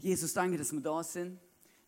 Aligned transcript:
Jesus, 0.00 0.32
danke, 0.32 0.56
dass 0.56 0.72
wir 0.72 0.80
da 0.80 1.02
sind. 1.02 1.38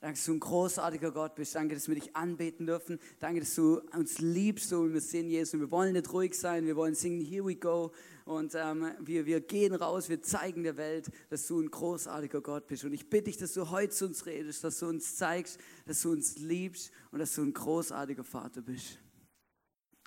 Danke, 0.00 0.16
dass 0.16 0.24
du 0.24 0.32
ein 0.32 0.40
großartiger 0.40 1.12
Gott 1.12 1.37
bist. 1.37 1.54
Danke, 1.54 1.74
dass 1.74 1.87
wir 1.87 1.95
dich 1.95 2.14
anbeten 2.16 2.66
dürfen. 2.66 2.98
Danke, 3.21 3.40
dass 3.40 3.54
du 3.54 3.79
uns 3.96 4.19
liebst, 4.19 4.69
so 4.69 4.88
wie 4.88 4.95
wir 4.95 5.00
sind, 5.00 5.29
Jesus. 5.29 5.54
Und 5.54 5.61
wir 5.61 5.71
wollen 5.71 5.92
nicht 5.92 6.12
ruhig 6.12 6.37
sein. 6.37 6.67
Wir 6.67 6.75
wollen 6.75 6.95
singen, 6.95 7.21
Here 7.21 7.45
we 7.45 7.54
go. 7.54 7.93
Und 8.25 8.54
ähm, 8.56 8.90
wir, 9.01 9.27
wir 9.27 9.40
gehen 9.40 9.75
raus. 9.75 10.09
Wir 10.09 10.21
zeigen 10.21 10.64
der 10.64 10.77
Welt, 10.77 11.09
dass 11.30 11.46
du 11.46 11.61
ein 11.61 11.71
großartiger 11.71 12.40
Gott 12.40 12.67
bist. 12.67 12.84
Und 12.84 12.93
ich 12.93 13.09
bitte 13.09 13.25
dich, 13.25 13.36
dass 13.36 13.52
du 13.52 13.70
heute 13.70 13.95
zu 13.95 14.06
uns 14.06 14.26
redest, 14.26 14.64
dass 14.64 14.80
du 14.80 14.88
uns 14.88 15.16
zeigst, 15.16 15.60
dass 15.86 16.02
du 16.02 16.10
uns 16.10 16.36
liebst 16.36 16.90
und 17.12 17.20
dass 17.20 17.34
du 17.34 17.42
ein 17.42 17.54
großartiger 17.54 18.24
Vater 18.24 18.60
bist. 18.60 18.98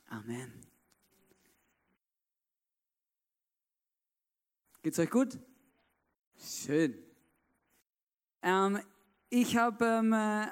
Amen. 0.07 0.51
Geht's 4.83 4.99
euch 4.99 5.09
gut? 5.09 5.39
Schön. 6.37 7.04
Ähm, 8.46 8.79
ich 9.32 9.57
habe 9.57 9.83
ähm, 9.83 10.14
äh, 10.14 10.46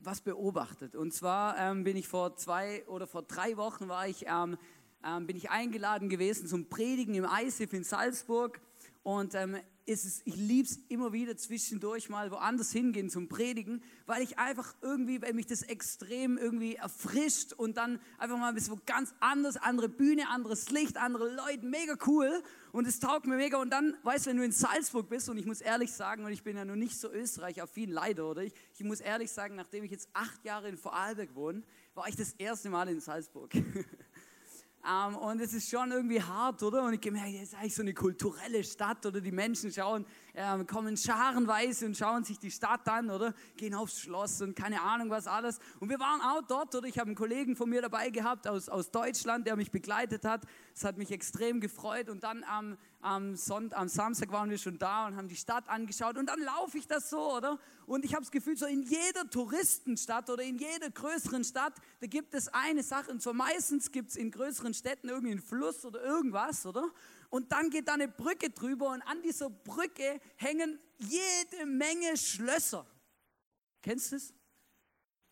was 0.00 0.20
beobachtet. 0.20 0.94
Und 0.96 1.14
zwar 1.14 1.56
ähm, 1.56 1.82
bin 1.82 1.96
ich 1.96 2.06
vor 2.06 2.36
zwei 2.36 2.86
oder 2.88 3.06
vor 3.06 3.22
drei 3.22 3.56
Wochen 3.56 3.88
war 3.88 4.06
ich, 4.06 4.26
ähm, 4.26 4.58
ähm, 5.02 5.26
bin 5.26 5.34
ich 5.34 5.50
eingeladen 5.50 6.10
gewesen 6.10 6.46
zum 6.46 6.68
Predigen 6.68 7.14
im 7.14 7.24
ISIF 7.24 7.72
in 7.72 7.84
Salzburg. 7.84 8.60
Und 9.08 9.34
ähm, 9.34 9.56
ist 9.86 10.20
ich 10.26 10.36
liebe 10.36 10.68
es 10.68 10.76
immer 10.90 11.14
wieder 11.14 11.34
zwischendurch 11.34 12.10
mal 12.10 12.30
woanders 12.30 12.72
hingehen 12.72 13.08
zum 13.08 13.26
Predigen, 13.26 13.82
weil 14.04 14.20
ich 14.20 14.38
einfach 14.38 14.74
irgendwie, 14.82 15.22
weil 15.22 15.32
mich 15.32 15.46
das 15.46 15.62
extrem 15.62 16.36
irgendwie 16.36 16.74
erfrischt 16.74 17.54
und 17.54 17.78
dann 17.78 18.00
einfach 18.18 18.36
mal 18.36 18.50
ein 18.50 18.54
bisschen 18.54 18.78
ganz 18.84 19.14
anders, 19.20 19.56
andere 19.56 19.88
Bühne, 19.88 20.28
anderes 20.28 20.68
Licht, 20.68 20.98
andere 20.98 21.34
Leute, 21.34 21.64
mega 21.64 21.96
cool 22.06 22.42
und 22.70 22.86
es 22.86 23.00
taugt 23.00 23.26
mir 23.26 23.36
mega 23.36 23.56
und 23.56 23.70
dann, 23.70 23.96
weißt 24.02 24.26
du, 24.26 24.30
wenn 24.30 24.36
du 24.36 24.44
in 24.44 24.52
Salzburg 24.52 25.08
bist 25.08 25.30
und 25.30 25.38
ich 25.38 25.46
muss 25.46 25.62
ehrlich 25.62 25.90
sagen, 25.90 26.26
und 26.26 26.32
ich 26.32 26.42
bin 26.42 26.58
ja 26.58 26.66
noch 26.66 26.76
nicht 26.76 27.00
so 27.00 27.10
Österreich-affin, 27.10 27.90
leider, 27.90 28.28
oder? 28.28 28.42
Ich, 28.42 28.52
ich 28.74 28.84
muss 28.84 29.00
ehrlich 29.00 29.30
sagen, 29.30 29.54
nachdem 29.54 29.84
ich 29.84 29.90
jetzt 29.90 30.10
acht 30.12 30.44
Jahre 30.44 30.68
in 30.68 30.76
Vorarlberg 30.76 31.34
wohne, 31.34 31.62
war 31.94 32.06
ich 32.08 32.16
das 32.16 32.34
erste 32.34 32.68
Mal 32.68 32.90
in 32.90 33.00
Salzburg. 33.00 33.54
Ähm, 34.88 35.16
und 35.16 35.40
es 35.40 35.52
ist 35.52 35.68
schon 35.68 35.90
irgendwie 35.92 36.22
hart, 36.22 36.62
oder? 36.62 36.82
Und 36.84 36.94
ich 36.94 37.00
gemerkt, 37.00 37.34
es 37.34 37.52
ist 37.52 37.54
eigentlich 37.54 37.74
so 37.74 37.82
eine 37.82 37.92
kulturelle 37.92 38.64
Stadt, 38.64 39.04
oder? 39.04 39.20
Die 39.20 39.32
Menschen 39.32 39.70
schauen, 39.70 40.06
ähm, 40.34 40.66
kommen 40.66 40.96
scharenweise 40.96 41.84
und 41.84 41.94
schauen 41.94 42.24
sich 42.24 42.38
die 42.38 42.50
Stadt 42.50 42.88
an, 42.88 43.10
oder? 43.10 43.34
Gehen 43.58 43.74
aufs 43.74 44.00
Schloss 44.00 44.40
und 44.40 44.56
keine 44.56 44.80
Ahnung 44.80 45.10
was 45.10 45.26
alles. 45.26 45.58
Und 45.80 45.90
wir 45.90 46.00
waren 46.00 46.22
auch 46.22 46.40
dort, 46.48 46.74
oder? 46.74 46.86
Ich 46.86 46.98
habe 46.98 47.08
einen 47.08 47.16
Kollegen 47.16 47.54
von 47.54 47.68
mir 47.68 47.82
dabei 47.82 48.08
gehabt 48.08 48.48
aus, 48.48 48.70
aus 48.70 48.90
Deutschland, 48.90 49.46
der 49.46 49.56
mich 49.56 49.70
begleitet 49.70 50.24
hat. 50.24 50.44
Es 50.74 50.84
hat 50.84 50.96
mich 50.96 51.10
extrem 51.10 51.60
gefreut. 51.60 52.08
Und 52.08 52.24
dann 52.24 52.42
am, 52.44 52.78
am, 53.00 53.36
Sonntag, 53.36 53.78
am 53.78 53.88
Samstag 53.88 54.32
waren 54.32 54.50
wir 54.50 54.58
schon 54.58 54.78
da 54.78 55.06
und 55.06 55.16
haben 55.16 55.28
die 55.28 55.36
Stadt 55.36 55.68
angeschaut. 55.68 56.16
Und 56.16 56.26
dann 56.26 56.40
laufe 56.40 56.78
ich 56.78 56.86
das 56.86 57.10
so, 57.10 57.36
oder? 57.36 57.58
Und 57.86 58.04
ich 58.04 58.12
habe 58.12 58.22
das 58.22 58.30
Gefühl, 58.30 58.56
so 58.56 58.66
in 58.66 58.82
jeder 58.82 59.28
Touristenstadt 59.30 60.28
oder 60.30 60.42
in 60.42 60.58
jeder 60.58 60.90
größeren 60.90 61.44
Stadt, 61.44 61.74
da 62.00 62.06
gibt 62.06 62.34
es 62.34 62.48
eine 62.48 62.82
Sache. 62.82 63.10
Und 63.10 63.22
zwar 63.22 63.34
meistens 63.34 63.92
gibt 63.92 64.10
es 64.10 64.16
in 64.16 64.30
größeren 64.30 64.74
Städten 64.74 65.08
irgendwie 65.08 65.32
einen 65.32 65.42
Fluss 65.42 65.84
oder 65.84 66.02
irgendwas, 66.02 66.66
oder? 66.66 66.90
Und 67.30 67.52
dann 67.52 67.70
geht 67.70 67.88
da 67.88 67.94
eine 67.94 68.08
Brücke 68.08 68.50
drüber 68.50 68.90
und 68.90 69.02
an 69.02 69.22
dieser 69.22 69.50
Brücke 69.50 70.20
hängen 70.36 70.78
jede 70.98 71.66
Menge 71.66 72.16
Schlösser. 72.16 72.86
Kennst 73.82 74.12
du 74.12 74.16
das? 74.16 74.34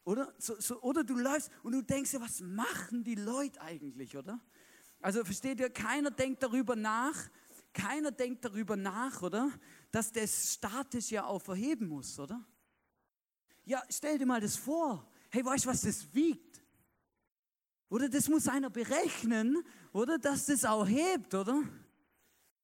Oder? 0.05 0.33
So, 0.39 0.55
so, 0.61 0.81
oder 0.83 1.03
du 1.03 1.17
läufst 1.17 1.50
und 1.64 1.72
du 1.72 1.83
denkst 1.83 2.12
dir, 2.12 2.20
was 2.20 2.41
machen 2.41 3.03
die 3.03 3.17
Leute 3.17 3.61
eigentlich, 3.61 4.17
oder? 4.17 4.41
Also 5.00 5.25
versteht 5.25 5.59
ihr, 5.61 5.70
keiner 5.70 6.11
denkt 6.11 6.42
darüber 6.42 6.77
nach, 6.77 7.17
keiner 7.77 8.11
denkt 8.11 8.45
darüber 8.45 8.77
nach, 8.77 9.23
oder? 9.23 9.51
Dass 9.93 10.11
das 10.11 10.55
statisch 10.55 11.11
ja 11.11 11.27
auch 11.27 11.41
verheben 11.41 11.89
muss, 11.89 12.19
oder? 12.19 12.43
Ja, 13.65 13.83
stell 13.91 14.19
dir 14.19 14.27
mal 14.27 14.41
das 14.41 14.57
vor. 14.57 15.07
Hey, 15.31 15.45
weißt 15.45 15.67
du, 15.67 15.69
was 15.69 15.83
das 15.83 16.13
wiegt? 16.15 16.63
Oder 17.89 18.09
das 18.09 18.28
muss 18.28 18.49
einer 18.49 18.71
berechnen, 18.71 19.62
oder? 19.93 20.19
Dass 20.19 20.47
das 20.47 20.65
auch 20.65 20.87
hebt, 20.87 21.34
oder? 21.34 21.62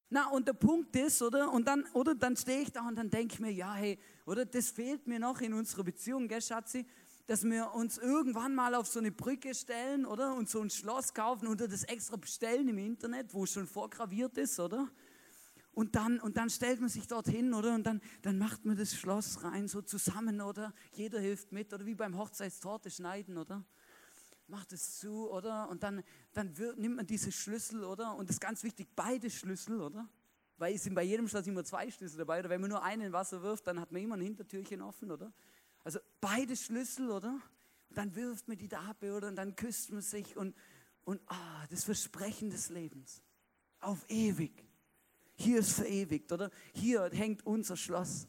Na, 0.09 0.29
und 0.29 0.47
der 0.47 0.53
Punkt 0.53 0.95
ist, 0.95 1.21
oder? 1.21 1.51
Und 1.51 1.67
dann, 1.67 1.85
oder 1.93 2.15
dann 2.15 2.35
stehe 2.35 2.61
ich 2.61 2.71
da 2.71 2.87
und 2.87 2.95
dann 2.95 3.09
denke 3.09 3.35
ich 3.35 3.39
mir, 3.39 3.51
ja, 3.51 3.73
hey, 3.73 3.99
oder 4.25 4.45
das 4.45 4.69
fehlt 4.69 5.07
mir 5.07 5.19
noch 5.19 5.41
in 5.41 5.53
unserer 5.53 5.83
Beziehung, 5.83 6.27
gell, 6.27 6.41
Schatzi? 6.41 6.85
dass 7.25 7.43
wir 7.43 7.73
uns 7.73 7.97
irgendwann 7.97 8.53
mal 8.53 8.75
auf 8.75 8.87
so 8.87 8.99
eine 8.99 9.11
Brücke 9.11 9.55
stellen, 9.55 10.05
oder? 10.05 10.35
Und 10.35 10.49
so 10.49 10.61
ein 10.61 10.69
Schloss 10.69 11.13
kaufen 11.13 11.47
und 11.47 11.61
das 11.61 11.83
extra 11.85 12.17
bestellen 12.17 12.67
im 12.67 12.77
Internet, 12.77 13.33
wo 13.33 13.45
es 13.45 13.53
schon 13.53 13.65
vorgraviert 13.65 14.37
ist, 14.37 14.59
oder? 14.59 14.89
Und 15.73 15.95
dann, 15.95 16.19
und 16.19 16.37
dann 16.37 16.51
stellt 16.51 16.79
man 16.79 16.89
sich 16.89 17.07
dorthin, 17.07 17.53
oder? 17.53 17.73
Und 17.73 17.83
dann, 17.83 17.99
dann 18.21 18.37
macht 18.37 18.63
man 18.63 18.77
das 18.77 18.95
Schloss 18.95 19.43
rein, 19.43 19.67
so 19.67 19.81
zusammen, 19.81 20.39
oder? 20.39 20.71
Jeder 20.91 21.19
hilft 21.19 21.51
mit, 21.51 21.73
oder 21.73 21.85
wie 21.85 21.95
beim 21.95 22.15
Hochzeitstorte 22.15 22.91
schneiden, 22.91 23.37
oder? 23.37 23.65
Macht 24.47 24.71
es 24.71 24.99
zu, 24.99 25.31
oder? 25.31 25.69
Und 25.69 25.81
dann, 25.81 26.03
dann 26.33 26.55
wird, 26.59 26.77
nimmt 26.77 26.97
man 26.97 27.07
diese 27.07 27.31
Schlüssel, 27.31 27.83
oder? 27.83 28.15
Und 28.15 28.29
das 28.29 28.35
ist 28.35 28.39
ganz 28.39 28.63
wichtig, 28.63 28.87
beide 28.95 29.31
Schlüssel, 29.31 29.81
oder? 29.81 30.07
Weil 30.57 30.75
es 30.75 30.83
sind 30.83 30.93
bei 30.93 31.01
jedem 31.01 31.27
Schloss 31.27 31.47
immer 31.47 31.63
zwei 31.63 31.89
Schlüssel 31.89 32.19
dabei, 32.19 32.39
oder? 32.39 32.49
Wenn 32.49 32.61
man 32.61 32.69
nur 32.69 32.83
einen 32.83 33.01
in 33.01 33.13
Wasser 33.13 33.41
wirft, 33.41 33.65
dann 33.65 33.79
hat 33.79 33.91
man 33.91 34.03
immer 34.03 34.15
ein 34.15 34.21
Hintertürchen 34.21 34.79
offen, 34.81 35.09
oder? 35.09 35.33
Also 35.83 35.99
beide 36.21 36.55
Schlüssel, 36.55 37.09
oder? 37.09 37.41
Und 37.89 37.97
dann 37.97 38.15
wirft 38.15 38.47
man 38.47 38.59
die 38.59 38.67
da 38.67 38.81
ab, 38.81 39.01
oder? 39.01 39.27
Und 39.27 39.37
dann 39.37 39.55
küsst 39.55 39.91
man 39.91 40.03
sich 40.03 40.37
und, 40.37 40.55
und 41.03 41.19
ah, 41.31 41.65
das 41.71 41.83
Versprechen 41.83 42.51
des 42.51 42.69
Lebens. 42.69 43.23
Auf 43.79 44.05
ewig. 44.07 44.63
Hier 45.35 45.59
ist 45.59 45.73
verewigt, 45.73 46.31
oder? 46.31 46.51
Hier 46.73 47.09
hängt 47.11 47.45
unser 47.45 47.77
Schloss. 47.77 48.27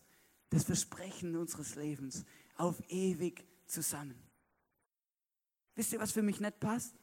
Das 0.50 0.65
Versprechen 0.65 1.37
unseres 1.37 1.75
Lebens. 1.75 2.25
Auf 2.56 2.82
ewig 2.88 3.47
zusammen. 3.66 4.19
Wisst 5.75 5.93
ihr, 5.93 6.00
was 6.00 6.12
für 6.12 6.22
mich 6.22 6.41
nicht 6.41 6.60
passt? 6.60 6.94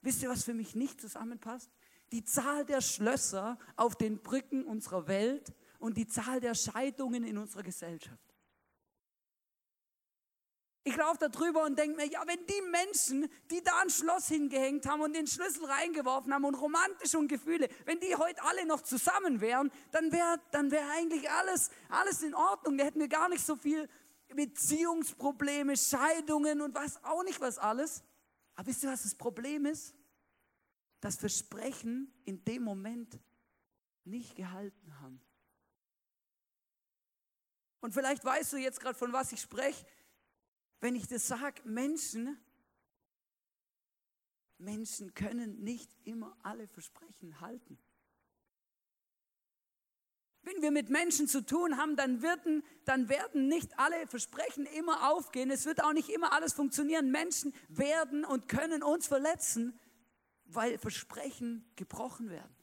Wisst 0.00 0.22
ihr, 0.22 0.28
was 0.28 0.44
für 0.44 0.54
mich 0.54 0.74
nicht 0.74 1.00
zusammenpasst? 1.00 1.70
Die 2.12 2.24
Zahl 2.24 2.64
der 2.64 2.80
Schlösser 2.80 3.58
auf 3.76 3.96
den 3.96 4.20
Brücken 4.20 4.64
unserer 4.64 5.08
Welt 5.08 5.52
und 5.78 5.96
die 5.96 6.06
Zahl 6.06 6.40
der 6.40 6.54
Scheidungen 6.54 7.24
in 7.24 7.38
unserer 7.38 7.62
Gesellschaft. 7.62 8.33
Ich 10.86 10.96
laufe 10.96 11.16
da 11.18 11.28
drüber 11.28 11.64
und 11.64 11.78
denke 11.78 11.96
mir, 11.96 12.06
ja, 12.06 12.22
wenn 12.26 12.44
die 12.46 12.60
Menschen, 12.70 13.26
die 13.50 13.62
da 13.62 13.72
ein 13.80 13.88
Schloss 13.88 14.28
hingehängt 14.28 14.84
haben 14.84 15.00
und 15.00 15.14
den 15.14 15.26
Schlüssel 15.26 15.64
reingeworfen 15.64 16.32
haben 16.34 16.44
und 16.44 16.54
romantisch 16.54 17.14
und 17.14 17.28
Gefühle, 17.28 17.70
wenn 17.86 18.00
die 18.00 18.14
heute 18.14 18.42
alle 18.42 18.66
noch 18.66 18.82
zusammen 18.82 19.40
wären, 19.40 19.72
dann 19.92 20.12
wäre 20.12 20.38
dann 20.50 20.70
wär 20.70 20.86
eigentlich 20.90 21.30
alles, 21.30 21.70
alles 21.88 22.22
in 22.22 22.34
Ordnung. 22.34 22.76
Da 22.76 22.84
hätten 22.84 23.00
wir 23.00 23.08
gar 23.08 23.30
nicht 23.30 23.44
so 23.44 23.56
viel 23.56 23.88
Beziehungsprobleme, 24.28 25.74
Scheidungen 25.74 26.60
und 26.60 26.74
was 26.74 27.02
auch 27.02 27.24
nicht 27.24 27.40
was 27.40 27.56
alles. 27.56 28.04
Aber 28.54 28.66
wisst 28.66 28.82
ihr, 28.82 28.90
was 28.90 29.04
das 29.04 29.14
Problem 29.14 29.64
ist? 29.64 29.94
Das 31.00 31.16
Versprechen 31.16 32.12
in 32.26 32.44
dem 32.44 32.62
Moment 32.62 33.18
nicht 34.04 34.36
gehalten 34.36 35.00
haben. 35.00 35.18
Und 37.80 37.94
vielleicht 37.94 38.22
weißt 38.22 38.52
du 38.52 38.56
jetzt 38.58 38.80
gerade, 38.80 38.98
von 38.98 39.14
was 39.14 39.32
ich 39.32 39.40
spreche 39.40 39.86
wenn 40.80 40.94
ich 40.94 41.06
das 41.06 41.26
sage, 41.26 41.62
Menschen, 41.64 42.38
Menschen 44.58 45.14
können 45.14 45.62
nicht 45.62 45.90
immer 46.04 46.36
alle 46.42 46.68
Versprechen 46.68 47.40
halten. 47.40 47.78
Wenn 50.42 50.60
wir 50.60 50.70
mit 50.70 50.90
Menschen 50.90 51.26
zu 51.26 51.44
tun 51.44 51.78
haben, 51.78 51.96
dann 51.96 52.20
werden, 52.20 52.62
dann 52.84 53.08
werden 53.08 53.48
nicht 53.48 53.78
alle 53.78 54.06
Versprechen 54.06 54.66
immer 54.66 55.10
aufgehen. 55.10 55.50
Es 55.50 55.64
wird 55.64 55.82
auch 55.82 55.94
nicht 55.94 56.10
immer 56.10 56.32
alles 56.32 56.52
funktionieren. 56.52 57.10
Menschen 57.10 57.54
werden 57.68 58.26
und 58.26 58.46
können 58.46 58.82
uns 58.82 59.06
verletzen, 59.06 59.78
weil 60.44 60.78
Versprechen 60.78 61.64
gebrochen 61.76 62.28
werden. 62.28 62.54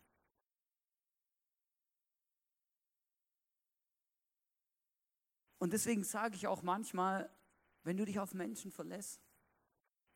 Und 5.58 5.74
deswegen 5.74 6.04
sage 6.04 6.36
ich 6.36 6.48
auch 6.48 6.62
manchmal, 6.62 7.32
wenn 7.84 7.98
du 7.98 8.06
dich 8.06 8.20
auf 8.20 8.34
Menschen 8.34 8.72
verlässt, 8.72 9.22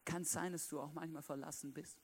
kann 0.05 0.21
es 0.21 0.31
sein, 0.31 0.51
dass 0.51 0.67
du 0.67 0.79
auch 0.79 0.93
manchmal 0.93 1.23
verlassen 1.23 1.73
bist. 1.73 1.99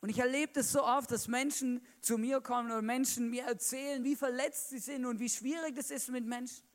Und 0.00 0.10
ich 0.10 0.18
erlebe 0.18 0.52
das 0.52 0.70
so 0.70 0.84
oft, 0.84 1.10
dass 1.10 1.28
Menschen 1.28 1.84
zu 2.00 2.18
mir 2.18 2.40
kommen 2.40 2.70
oder 2.70 2.82
Menschen 2.82 3.30
mir 3.30 3.44
erzählen, 3.44 4.04
wie 4.04 4.14
verletzt 4.14 4.68
sie 4.68 4.78
sind 4.78 5.06
und 5.06 5.18
wie 5.18 5.30
schwierig 5.30 5.74
das 5.74 5.90
ist 5.90 6.10
mit 6.10 6.26
Menschen. 6.26 6.68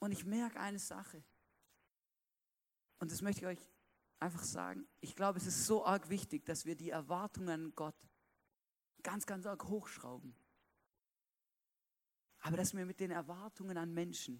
Und 0.00 0.12
ich 0.12 0.24
merke 0.26 0.60
eine 0.60 0.78
Sache. 0.78 1.24
Und 2.98 3.10
das 3.10 3.22
möchte 3.22 3.40
ich 3.40 3.46
euch 3.46 3.70
einfach 4.20 4.44
sagen. 4.44 4.86
Ich 5.00 5.16
glaube, 5.16 5.38
es 5.38 5.46
ist 5.46 5.64
so 5.66 5.84
arg 5.84 6.10
wichtig, 6.10 6.44
dass 6.44 6.66
wir 6.66 6.76
die 6.76 6.90
Erwartungen 6.90 7.48
an 7.48 7.72
Gott 7.74 7.96
ganz, 9.02 9.24
ganz 9.24 9.46
arg 9.46 9.64
hochschrauben 9.64 10.36
aber 12.44 12.58
dass 12.58 12.74
wir 12.74 12.84
mit 12.84 13.00
den 13.00 13.10
Erwartungen 13.10 13.78
an 13.78 13.94
Menschen 13.94 14.38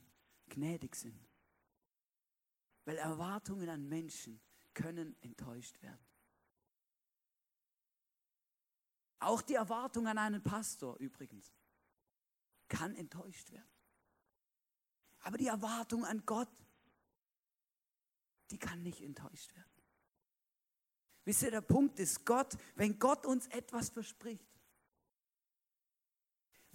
gnädig 0.50 0.94
sind. 0.94 1.26
Weil 2.84 2.98
Erwartungen 2.98 3.70
an 3.70 3.88
Menschen 3.88 4.42
können 4.74 5.16
enttäuscht 5.22 5.80
werden. 5.80 6.04
Auch 9.20 9.40
die 9.40 9.54
Erwartung 9.54 10.06
an 10.06 10.18
einen 10.18 10.42
Pastor 10.42 10.98
übrigens. 10.98 11.50
kann 12.68 12.94
enttäuscht 12.94 13.50
werden. 13.52 13.72
Aber 15.20 15.38
die 15.38 15.46
Erwartung 15.46 16.04
an 16.04 16.26
Gott, 16.26 16.50
die 18.50 18.58
kann 18.58 18.82
nicht 18.82 19.00
enttäuscht 19.00 19.54
werden. 19.54 19.82
Wisst 21.24 21.42
ihr, 21.42 21.50
der 21.52 21.62
Punkt 21.62 21.98
ist, 21.98 22.26
Gott, 22.26 22.58
wenn 22.74 22.98
Gott 22.98 23.24
uns 23.24 23.46
etwas 23.46 23.88
verspricht, 23.88 24.53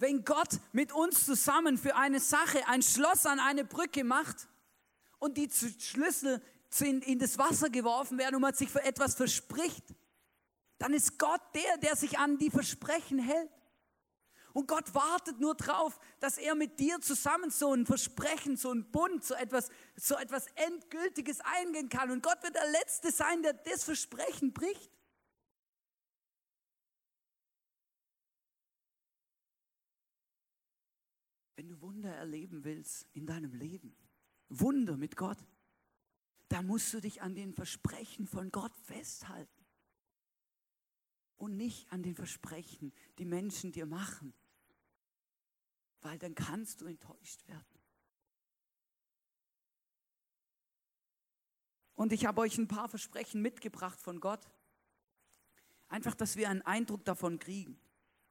wenn 0.00 0.24
Gott 0.24 0.58
mit 0.72 0.92
uns 0.92 1.26
zusammen 1.26 1.76
für 1.76 1.94
eine 1.94 2.20
Sache 2.20 2.66
ein 2.66 2.82
Schloss 2.82 3.26
an 3.26 3.38
eine 3.38 3.64
Brücke 3.64 4.02
macht 4.02 4.48
und 5.18 5.36
die 5.36 5.50
Schlüssel 5.50 6.42
in 6.80 7.18
das 7.18 7.36
Wasser 7.36 7.68
geworfen 7.68 8.16
werden 8.16 8.36
und 8.36 8.42
man 8.42 8.54
sich 8.54 8.70
für 8.70 8.82
etwas 8.82 9.14
verspricht, 9.14 9.84
dann 10.78 10.94
ist 10.94 11.18
Gott 11.18 11.42
der, 11.54 11.76
der 11.78 11.96
sich 11.96 12.18
an 12.18 12.38
die 12.38 12.50
Versprechen 12.50 13.18
hält. 13.18 13.50
Und 14.54 14.66
Gott 14.66 14.94
wartet 14.94 15.38
nur 15.38 15.54
drauf, 15.54 16.00
dass 16.18 16.38
er 16.38 16.54
mit 16.54 16.80
dir 16.80 17.00
zusammen 17.00 17.50
so 17.50 17.72
ein 17.72 17.84
Versprechen, 17.84 18.56
so 18.56 18.72
ein 18.72 18.90
Bund, 18.90 19.22
so 19.22 19.34
etwas, 19.34 19.68
so 19.96 20.16
etwas 20.16 20.46
Endgültiges 20.54 21.40
eingehen 21.40 21.90
kann. 21.90 22.10
Und 22.10 22.22
Gott 22.22 22.42
wird 22.42 22.54
der 22.54 22.68
Letzte 22.70 23.12
sein, 23.12 23.42
der 23.42 23.52
das 23.52 23.84
Versprechen 23.84 24.54
bricht. 24.54 24.90
Wunder 31.90 32.14
erleben 32.14 32.62
willst 32.62 33.08
in 33.14 33.26
deinem 33.26 33.52
Leben, 33.52 33.96
Wunder 34.48 34.96
mit 34.96 35.16
Gott, 35.16 35.38
dann 36.48 36.66
musst 36.66 36.94
du 36.94 37.00
dich 37.00 37.20
an 37.20 37.34
den 37.34 37.52
Versprechen 37.52 38.28
von 38.28 38.52
Gott 38.52 38.76
festhalten 38.76 39.66
und 41.36 41.56
nicht 41.56 41.90
an 41.92 42.04
den 42.04 42.14
Versprechen, 42.14 42.92
die 43.18 43.24
Menschen 43.24 43.72
dir 43.72 43.86
machen, 43.86 44.32
weil 46.00 46.16
dann 46.18 46.36
kannst 46.36 46.80
du 46.80 46.86
enttäuscht 46.86 47.46
werden. 47.48 47.80
Und 51.96 52.12
ich 52.12 52.24
habe 52.24 52.40
euch 52.40 52.56
ein 52.56 52.68
paar 52.68 52.88
Versprechen 52.88 53.42
mitgebracht 53.42 54.00
von 54.00 54.20
Gott. 54.20 54.48
Einfach, 55.88 56.14
dass 56.14 56.36
wir 56.36 56.48
einen 56.48 56.62
Eindruck 56.62 57.04
davon 57.04 57.40
kriegen. 57.40 57.80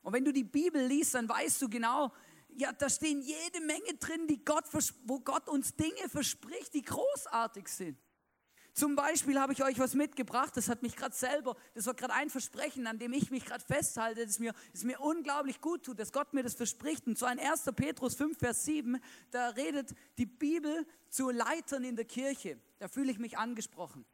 Und 0.02 0.14
wenn 0.14 0.24
du 0.24 0.32
die 0.32 0.46
Bibel 0.46 0.86
liest, 0.88 1.14
dann 1.14 1.28
weißt 1.28 1.62
du 1.62 1.70
genau, 1.70 2.14
ja, 2.56 2.72
da 2.74 2.90
stehen 2.90 3.22
jede 3.22 3.62
Menge 3.62 3.96
drin, 4.00 4.28
die 4.28 4.44
Gott, 4.44 4.66
wo 5.06 5.20
Gott 5.20 5.48
uns 5.48 5.76
Dinge 5.76 6.10
verspricht, 6.10 6.74
die 6.74 6.82
großartig 6.82 7.68
sind. 7.68 7.98
Zum 8.74 8.96
Beispiel 8.96 9.40
habe 9.40 9.52
ich 9.52 9.64
euch 9.64 9.78
was 9.80 9.94
mitgebracht, 9.94 10.56
das 10.56 10.70
hat 10.70 10.84
mich 10.84 10.96
gerade 10.96 11.16
selber, 11.16 11.58
das 11.74 11.86
war 11.86 11.96
gerade 11.96 12.14
ein 12.14 12.30
Versprechen, 12.30 12.88
an 12.88 12.98
dem 12.98 13.12
ich 13.14 13.30
mich 13.30 13.46
gerade 13.46 13.64
festhalte, 13.64 14.26
das 14.26 14.40
mir, 14.40 14.54
das 14.72 14.84
mir 14.84 15.00
unglaublich 15.02 15.60
gut 15.60 15.84
tut, 15.84 16.00
dass 16.00 16.14
Gott 16.14 16.34
mir 16.34 16.44
das 16.44 16.54
verspricht. 16.54 17.06
Und 17.08 17.18
zwar 17.18 17.34
in 17.34 17.40
1. 17.40 17.64
Petrus 17.76 18.16
5, 18.16 18.38
Vers 18.38 18.64
7, 18.66 19.02
da 19.32 19.50
redet 19.50 19.94
die 20.18 20.26
Bibel 20.26 20.86
zu 21.10 21.30
Leitern 21.30 21.84
in 21.84 21.96
der 21.96 22.06
Kirche. 22.06 22.58
Da 22.78 22.88
fühle 22.88 23.12
ich 23.12 23.20
mich 23.20 23.38
angesprochen. 23.38 24.06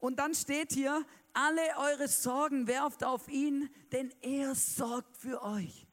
Und 0.00 0.18
dann 0.18 0.34
steht 0.34 0.72
hier, 0.72 1.06
alle 1.32 1.62
eure 1.78 2.08
Sorgen 2.08 2.66
werft 2.66 3.04
auf 3.04 3.28
ihn, 3.28 3.68
denn 3.92 4.12
er 4.22 4.54
sorgt 4.54 5.16
für 5.16 5.42
euch. 5.42 5.89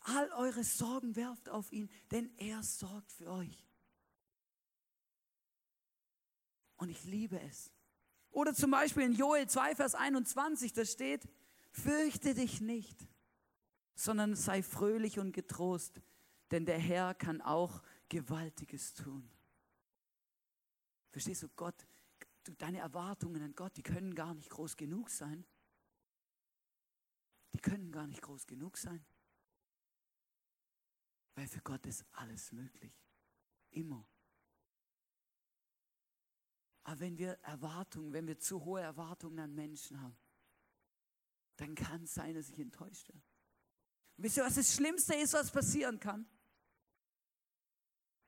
All 0.00 0.30
eure 0.32 0.64
Sorgen 0.64 1.14
werft 1.16 1.48
auf 1.48 1.70
ihn, 1.72 1.90
denn 2.10 2.30
er 2.38 2.62
sorgt 2.62 3.12
für 3.12 3.30
euch. 3.30 3.66
Und 6.76 6.88
ich 6.88 7.04
liebe 7.04 7.38
es. 7.40 7.70
Oder 8.30 8.54
zum 8.54 8.70
Beispiel 8.70 9.02
in 9.02 9.12
Joel 9.12 9.48
2, 9.48 9.74
Vers 9.74 9.94
21, 9.94 10.72
da 10.72 10.84
steht, 10.84 11.28
fürchte 11.72 12.32
dich 12.34 12.60
nicht, 12.60 13.06
sondern 13.94 14.34
sei 14.34 14.62
fröhlich 14.62 15.18
und 15.18 15.32
getrost, 15.32 16.00
denn 16.50 16.64
der 16.64 16.78
Herr 16.78 17.14
kann 17.14 17.42
auch 17.42 17.82
Gewaltiges 18.08 18.94
tun. 18.94 19.28
Verstehst 21.10 21.42
du, 21.42 21.48
Gott, 21.50 21.86
deine 22.58 22.78
Erwartungen 22.78 23.42
an 23.42 23.54
Gott, 23.54 23.76
die 23.76 23.82
können 23.82 24.14
gar 24.14 24.32
nicht 24.34 24.48
groß 24.48 24.76
genug 24.76 25.10
sein. 25.10 25.44
Die 27.52 27.58
können 27.58 27.90
gar 27.90 28.06
nicht 28.06 28.22
groß 28.22 28.46
genug 28.46 28.76
sein. 28.78 29.04
Weil 31.34 31.48
für 31.48 31.60
Gott 31.60 31.86
ist 31.86 32.04
alles 32.12 32.52
möglich. 32.52 32.92
Immer. 33.70 34.06
Aber 36.82 37.00
wenn 37.00 37.18
wir 37.18 37.32
Erwartungen, 37.42 38.12
wenn 38.12 38.26
wir 38.26 38.38
zu 38.38 38.64
hohe 38.64 38.80
Erwartungen 38.80 39.38
an 39.38 39.54
Menschen 39.54 40.00
haben, 40.00 40.16
dann 41.56 41.74
kann 41.74 42.04
es 42.04 42.14
sein, 42.14 42.34
dass 42.34 42.48
ich 42.48 42.58
enttäuscht 42.58 43.08
werde. 43.08 43.22
Und 44.16 44.24
wisst 44.24 44.38
ihr, 44.38 44.44
was 44.44 44.54
das 44.54 44.74
Schlimmste 44.74 45.14
ist, 45.14 45.34
was 45.34 45.50
passieren 45.50 46.00
kann? 46.00 46.26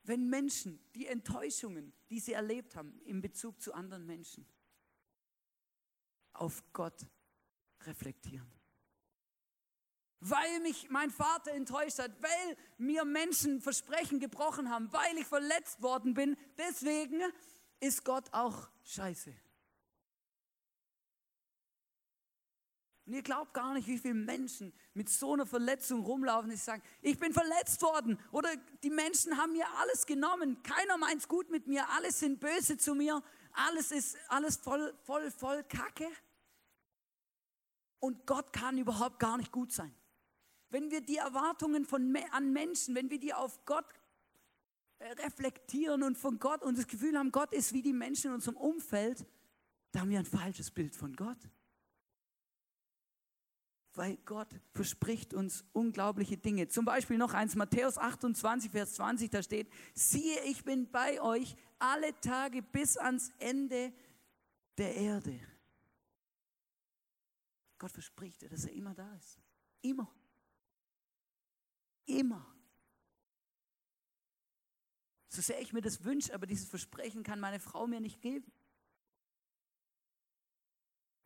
Wenn 0.04 0.28
Menschen 0.28 0.80
die 0.94 1.06
Enttäuschungen, 1.06 1.92
die 2.10 2.20
sie 2.20 2.32
erlebt 2.32 2.76
haben 2.76 3.00
in 3.02 3.20
Bezug 3.20 3.60
zu 3.60 3.72
anderen 3.72 4.04
Menschen, 4.04 4.46
auf 6.32 6.62
Gott 6.72 7.06
reflektieren. 7.80 8.50
Weil 10.24 10.60
mich 10.60 10.88
mein 10.88 11.10
Vater 11.10 11.50
enttäuscht 11.50 11.98
hat, 11.98 12.12
weil 12.22 12.56
mir 12.78 13.04
Menschen 13.04 13.60
Versprechen 13.60 14.20
gebrochen 14.20 14.70
haben, 14.70 14.92
weil 14.92 15.18
ich 15.18 15.26
verletzt 15.26 15.82
worden 15.82 16.14
bin, 16.14 16.36
deswegen 16.56 17.20
ist 17.80 18.04
Gott 18.04 18.32
auch 18.32 18.68
scheiße. 18.84 19.34
Und 23.04 23.14
ihr 23.14 23.22
glaubt 23.22 23.52
gar 23.52 23.74
nicht, 23.74 23.88
wie 23.88 23.98
viele 23.98 24.14
Menschen 24.14 24.72
mit 24.94 25.08
so 25.08 25.32
einer 25.32 25.44
Verletzung 25.44 26.04
rumlaufen, 26.04 26.50
die 26.50 26.56
sagen, 26.56 26.82
ich 27.00 27.18
bin 27.18 27.32
verletzt 27.32 27.82
worden. 27.82 28.18
Oder 28.30 28.54
die 28.84 28.90
Menschen 28.90 29.36
haben 29.36 29.52
mir 29.52 29.66
alles 29.78 30.06
genommen. 30.06 30.62
Keiner 30.62 30.98
meint 30.98 31.20
es 31.20 31.28
gut 31.28 31.50
mit 31.50 31.66
mir. 31.66 31.88
Alles 31.90 32.20
sind 32.20 32.38
böse 32.38 32.78
zu 32.78 32.94
mir. 32.94 33.20
Alles 33.52 33.90
ist 33.90 34.16
alles 34.28 34.56
voll, 34.56 34.96
voll, 35.02 35.30
voll 35.32 35.64
Kacke. 35.64 36.08
Und 37.98 38.24
Gott 38.24 38.52
kann 38.52 38.78
überhaupt 38.78 39.18
gar 39.18 39.36
nicht 39.36 39.50
gut 39.50 39.72
sein. 39.72 39.94
Wenn 40.72 40.90
wir 40.90 41.02
die 41.02 41.18
Erwartungen 41.18 41.84
von, 41.84 42.16
an 42.30 42.50
Menschen, 42.50 42.94
wenn 42.94 43.10
wir 43.10 43.20
die 43.20 43.34
auf 43.34 43.62
Gott 43.66 43.84
reflektieren 45.18 46.02
und 46.02 46.16
von 46.16 46.38
Gott 46.38 46.62
und 46.62 46.78
das 46.78 46.86
Gefühl 46.86 47.18
haben, 47.18 47.30
Gott 47.30 47.52
ist 47.52 47.74
wie 47.74 47.82
die 47.82 47.92
Menschen 47.92 48.28
in 48.28 48.34
unserem 48.34 48.56
Umfeld, 48.56 49.26
da 49.90 50.00
haben 50.00 50.08
wir 50.08 50.18
ein 50.18 50.24
falsches 50.24 50.70
Bild 50.70 50.96
von 50.96 51.14
Gott. 51.14 51.36
Weil 53.92 54.16
Gott 54.24 54.48
verspricht 54.72 55.34
uns 55.34 55.62
unglaubliche 55.74 56.38
Dinge. 56.38 56.66
Zum 56.68 56.86
Beispiel 56.86 57.18
noch 57.18 57.34
eins, 57.34 57.54
Matthäus 57.54 57.98
28, 57.98 58.70
Vers 58.70 58.94
20, 58.94 59.30
da 59.30 59.42
steht, 59.42 59.70
siehe, 59.92 60.42
ich 60.44 60.64
bin 60.64 60.90
bei 60.90 61.20
euch 61.20 61.54
alle 61.78 62.18
Tage 62.22 62.62
bis 62.62 62.96
ans 62.96 63.30
Ende 63.38 63.92
der 64.78 64.96
Erde. 64.96 65.38
Gott 67.76 67.90
verspricht 67.90 68.40
dir, 68.40 68.48
dass 68.48 68.64
er 68.64 68.72
immer 68.72 68.94
da 68.94 69.14
ist. 69.16 69.38
Immer. 69.82 70.10
Immer. 72.04 72.46
So 75.28 75.40
sehr 75.40 75.60
ich 75.60 75.72
mir 75.72 75.80
das 75.80 76.04
wünsche, 76.04 76.34
aber 76.34 76.46
dieses 76.46 76.68
Versprechen 76.68 77.22
kann 77.22 77.40
meine 77.40 77.58
Frau 77.58 77.86
mir 77.86 78.00
nicht 78.00 78.20
geben. 78.20 78.52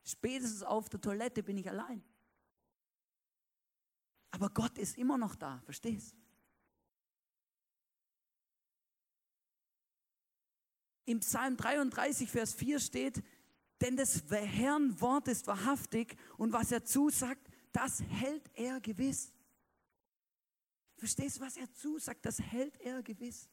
Spätestens 0.04 0.62
auf 0.62 0.88
der 0.88 1.00
Toilette 1.00 1.42
bin 1.42 1.59
ich 1.59 1.68
allein. 1.68 2.04
Aber 4.30 4.50
Gott 4.50 4.78
ist 4.78 4.97
immer 4.97 5.18
noch 5.18 5.35
da, 5.35 5.61
verstehst? 5.64 6.14
Im 11.06 11.21
Psalm 11.21 11.56
33, 11.56 12.30
Vers 12.30 12.54
4 12.54 12.78
steht, 12.78 13.25
denn 13.80 13.97
das 13.97 14.23
Herrn 14.30 15.00
Wort 15.00 15.28
ist 15.28 15.47
wahrhaftig 15.47 16.16
und 16.37 16.52
was 16.52 16.71
er 16.71 16.85
zusagt, 16.85 17.49
das 17.73 18.02
hält 18.02 18.49
er 18.54 18.80
gewiss. 18.80 19.33
Verstehst 20.96 21.36
du, 21.36 21.40
was 21.42 21.56
er 21.56 21.70
zusagt? 21.72 22.24
Das 22.24 22.40
hält 22.40 22.80
er 22.80 23.02
gewiss. 23.02 23.48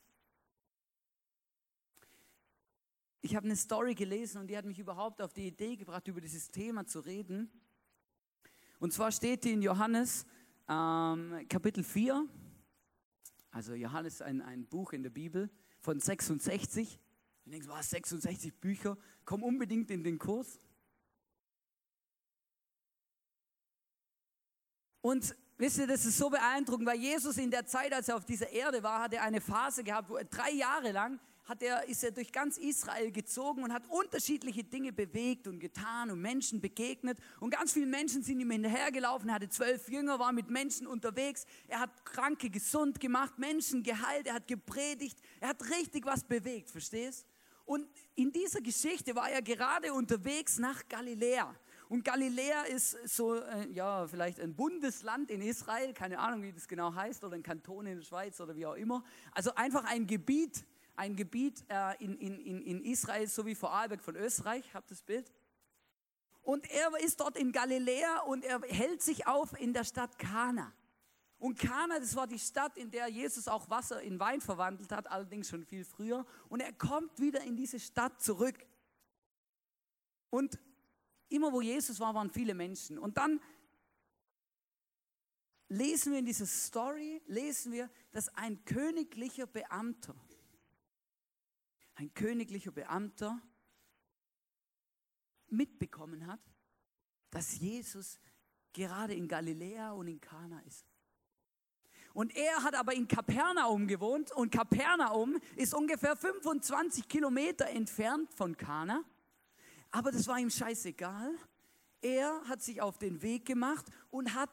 ich 3.24 3.38
habe 3.38 3.46
eine 3.46 3.56
Story 3.56 3.96
gelesen 3.96 4.42
und 4.42 4.48
die 4.48 4.58
hat 4.58 4.66
mich 4.66 4.78
überhaupt 4.78 5.22
auf 5.22 5.32
die 5.32 5.48
Idee 5.48 5.78
gebracht, 5.78 6.06
über 6.10 6.20
dieses 6.20 6.52
Thema 6.52 6.86
zu 6.86 7.00
reden. 7.00 7.50
Und 8.80 8.92
zwar 8.92 9.14
steht 9.14 9.46
die 9.46 9.54
in 9.54 9.62
Johannes 9.62 10.26
ähm, 10.68 11.46
Kapitel 11.48 11.86
4, 11.86 12.28
also 13.50 13.76
Johannes 13.76 14.22
ein, 14.22 14.42
ein 14.42 14.68
Buch 14.68 14.92
in 14.92 15.04
der 15.04 15.10
Bibel 15.10 15.50
von 15.80 16.02
66. 16.02 17.00
Du 17.46 17.52
denkst, 17.52 17.68
was, 17.70 17.92
66 17.92 18.60
Bücher? 18.60 18.98
Komm 19.24 19.42
unbedingt 19.42 19.90
in 19.90 20.04
den 20.04 20.20
Kurs. 20.20 20.60
Und 25.00 25.34
wisst 25.58 25.78
ihr, 25.78 25.88
das 25.88 26.06
ist 26.06 26.18
so 26.18 26.30
beeindruckend, 26.30 26.88
weil 26.88 27.00
Jesus 27.00 27.38
in 27.38 27.52
der 27.52 27.66
Zeit, 27.66 27.94
als 27.94 28.10
er 28.10 28.18
auf 28.18 28.26
dieser 28.26 28.50
Erde 28.50 28.82
war, 28.84 29.02
hat 29.02 29.14
er 29.14 29.24
eine 29.24 29.42
Phase 29.42 29.84
gehabt, 29.84 30.10
wo 30.10 30.18
er 30.18 30.26
drei 30.26 30.52
Jahre 30.52 30.92
lang 30.92 31.20
hat 31.46 31.62
er, 31.62 31.88
ist 31.90 32.04
er 32.04 32.12
durch 32.12 32.32
ganz 32.32 32.58
Israel 32.58 33.12
gezogen 33.12 33.64
und 33.64 33.74
hat 33.74 33.84
unterschiedliche 33.90 34.64
Dinge 34.64 34.94
bewegt 34.94 35.48
und 35.48 35.60
getan 35.60 36.10
und 36.10 36.22
Menschen 36.22 36.62
begegnet. 36.62 37.18
Und 37.40 37.50
ganz 37.50 37.74
viele 37.74 37.86
Menschen 37.86 38.24
sind 38.24 38.40
ihm 38.40 38.52
hinterhergelaufen. 38.52 39.30
Er 39.30 39.36
hatte 39.36 39.50
zwölf 39.50 39.90
Jünger, 39.90 40.20
war 40.20 40.32
mit 40.32 40.50
Menschen 40.50 40.88
unterwegs. 40.88 41.46
Er 41.68 41.82
hat 41.82 42.06
Kranke 42.06 42.50
gesund 42.50 43.00
gemacht, 43.00 43.38
Menschen 43.38 43.84
geheilt, 43.84 44.28
er 44.28 44.36
hat 44.36 44.48
gepredigt. 44.48 45.20
Er 45.42 45.50
hat 45.50 45.70
richtig 45.70 46.06
was 46.06 46.24
bewegt, 46.24 46.70
verstehst? 46.70 47.28
Und 47.66 47.88
in 48.16 48.32
dieser 48.32 48.62
Geschichte 48.62 49.16
war 49.16 49.30
er 49.30 49.42
gerade 49.42 49.94
unterwegs 49.94 50.58
nach 50.58 50.88
Galiläa. 50.88 51.56
Und 51.90 52.04
Galiläa 52.04 52.64
ist 52.64 52.92
so, 53.08 53.36
äh, 53.36 53.70
ja, 53.72 54.08
vielleicht 54.08 54.40
ein 54.40 54.56
Bundesland 54.56 55.30
in 55.30 55.42
Israel, 55.42 55.94
keine 55.94 56.20
Ahnung, 56.20 56.44
wie 56.44 56.52
das 56.52 56.68
genau 56.68 56.94
heißt, 56.94 57.24
oder 57.24 57.36
ein 57.36 57.44
Kanton 57.44 57.86
in 57.86 57.98
der 57.98 58.04
Schweiz 58.04 58.40
oder 58.40 58.56
wie 58.56 58.66
auch 58.66 58.76
immer. 58.76 59.04
Also 59.32 59.54
einfach 59.56 59.84
ein 59.86 60.08
Gebiet, 60.08 60.66
ein 60.96 61.16
Gebiet 61.16 61.64
äh, 61.70 62.04
in, 62.04 62.18
in, 62.18 62.62
in 62.62 62.84
Israel, 62.84 63.28
so 63.28 63.46
wie 63.46 63.56
Vorarlberg 63.56 64.04
von 64.04 64.16
Österreich, 64.16 64.74
habt 64.74 64.92
das 64.92 65.02
Bild? 65.02 65.32
Und 66.42 66.70
er 66.72 66.92
ist 67.00 67.20
dort 67.20 67.38
in 67.38 67.52
Galiläa 67.52 68.20
und 68.22 68.44
er 68.44 68.62
hält 68.62 69.02
sich 69.02 69.28
auf 69.28 69.60
in 69.60 69.74
der 69.74 69.86
Stadt 69.86 70.20
Kana. 70.20 70.74
Und 71.44 71.60
Kana, 71.60 72.00
das 72.00 72.16
war 72.16 72.26
die 72.26 72.40
Stadt, 72.40 72.78
in 72.78 72.90
der 72.90 73.10
Jesus 73.10 73.50
auch 73.50 73.70
Wasser 73.70 74.02
in 74.02 74.20
Wein 74.20 74.40
verwandelt 74.40 74.92
hat, 74.94 75.12
allerdings 75.12 75.50
schon 75.50 75.66
viel 75.66 75.84
früher. 75.84 76.26
Und 76.48 76.62
er 76.62 76.72
kommt 76.72 77.20
wieder 77.20 77.42
in 77.42 77.58
diese 77.58 77.80
Stadt 77.80 78.22
zurück. 78.22 78.66
Und 80.30 80.58
Immer 81.34 81.52
wo 81.52 81.62
Jesus 81.62 82.00
war, 82.00 82.14
waren 82.14 82.30
viele 82.30 82.54
Menschen. 82.54 83.00
Und 83.00 83.18
dann 83.18 83.42
lesen 85.68 86.12
wir 86.12 86.20
in 86.20 86.28
dieser 86.28 86.46
Story, 86.46 87.24
lesen 87.26 87.72
wir, 87.72 87.90
dass 88.12 88.30
ein 88.36 88.64
königlicher 88.66 89.48
Beamter, 89.48 90.14
ein 91.96 92.14
königlicher 92.14 92.72
Beamter 92.72 93.42
mitbekommen 95.48 96.28
hat, 96.28 96.40
dass 97.32 97.60
Jesus 97.60 98.20
gerade 98.72 99.16
in 99.16 99.28
Galiläa 99.28 99.94
und 99.94 100.10
in 100.10 100.22
Kana 100.22 100.60
ist. 100.68 100.86
Und 102.14 102.36
er 102.36 102.62
hat 102.62 102.76
aber 102.76 102.94
in 102.94 103.08
Kapernaum 103.08 103.88
gewohnt 103.88 104.32
und 104.34 104.52
Kapernaum 104.52 105.40
ist 105.56 105.74
ungefähr 105.74 106.16
25 106.16 107.08
Kilometer 107.08 107.66
entfernt 107.70 108.32
von 108.36 108.56
Kana. 108.56 109.04
Aber 109.94 110.12
das 110.12 110.28
war 110.28 110.40
ihm 110.40 110.50
scheißegal. 110.50 111.36
Er 112.02 112.42
hat 112.50 112.64
sich 112.64 112.82
auf 112.82 112.98
den 112.98 113.22
Weg 113.22 113.46
gemacht 113.46 113.86
und 114.10 114.34
hat, 114.34 114.50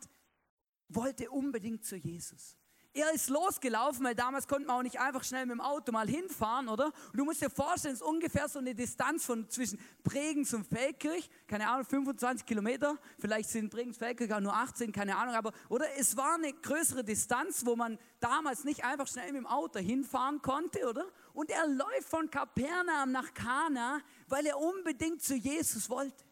wollte 0.88 1.30
unbedingt 1.30 1.82
zu 1.82 1.96
Jesus. 1.96 2.58
Er 2.92 3.12
ist 3.14 3.30
losgelaufen, 3.30 4.04
weil 4.04 4.14
damals 4.14 4.48
konnte 4.48 4.66
man 4.66 4.76
auch 4.76 4.82
nicht 4.82 5.00
einfach 5.00 5.24
schnell 5.24 5.46
mit 5.46 5.52
dem 5.52 5.60
Auto 5.60 5.92
mal 5.92 6.08
hinfahren, 6.08 6.68
oder? 6.68 6.86
Und 6.86 7.16
du 7.16 7.24
musst 7.24 7.40
dir 7.40 7.48
vorstellen, 7.48 7.94
es 7.94 8.00
ist 8.00 8.06
ungefähr 8.06 8.48
so 8.48 8.58
eine 8.58 8.74
Distanz 8.74 9.24
von 9.24 9.48
zwischen 9.48 9.78
Bregenz 10.02 10.52
und 10.52 10.66
Feldkirch, 10.66 11.30
keine 11.46 11.68
Ahnung, 11.70 11.86
25 11.86 12.44
Kilometer, 12.44 12.98
vielleicht 13.18 13.48
sind 13.48 13.70
Bregenz, 13.70 13.96
Feldkirch 13.96 14.34
auch 14.34 14.40
nur 14.40 14.54
18, 14.54 14.92
keine 14.92 15.16
Ahnung, 15.16 15.36
aber, 15.36 15.52
oder? 15.68 15.86
Es 15.98 16.16
war 16.16 16.34
eine 16.34 16.52
größere 16.52 17.04
Distanz, 17.04 17.64
wo 17.64 17.76
man 17.76 17.96
damals 18.18 18.64
nicht 18.64 18.84
einfach 18.84 19.06
schnell 19.06 19.32
mit 19.32 19.42
dem 19.42 19.46
Auto 19.46 19.78
hinfahren 19.78 20.42
konnte, 20.42 20.86
oder? 20.88 21.06
Und 21.32 21.50
er 21.50 21.66
läuft 21.66 22.08
von 22.08 22.30
Kapernaum 22.30 23.12
nach 23.12 23.32
Kana, 23.34 24.00
weil 24.28 24.46
er 24.46 24.58
unbedingt 24.58 25.22
zu 25.22 25.34
Jesus 25.34 25.88
wollte. 25.88 26.24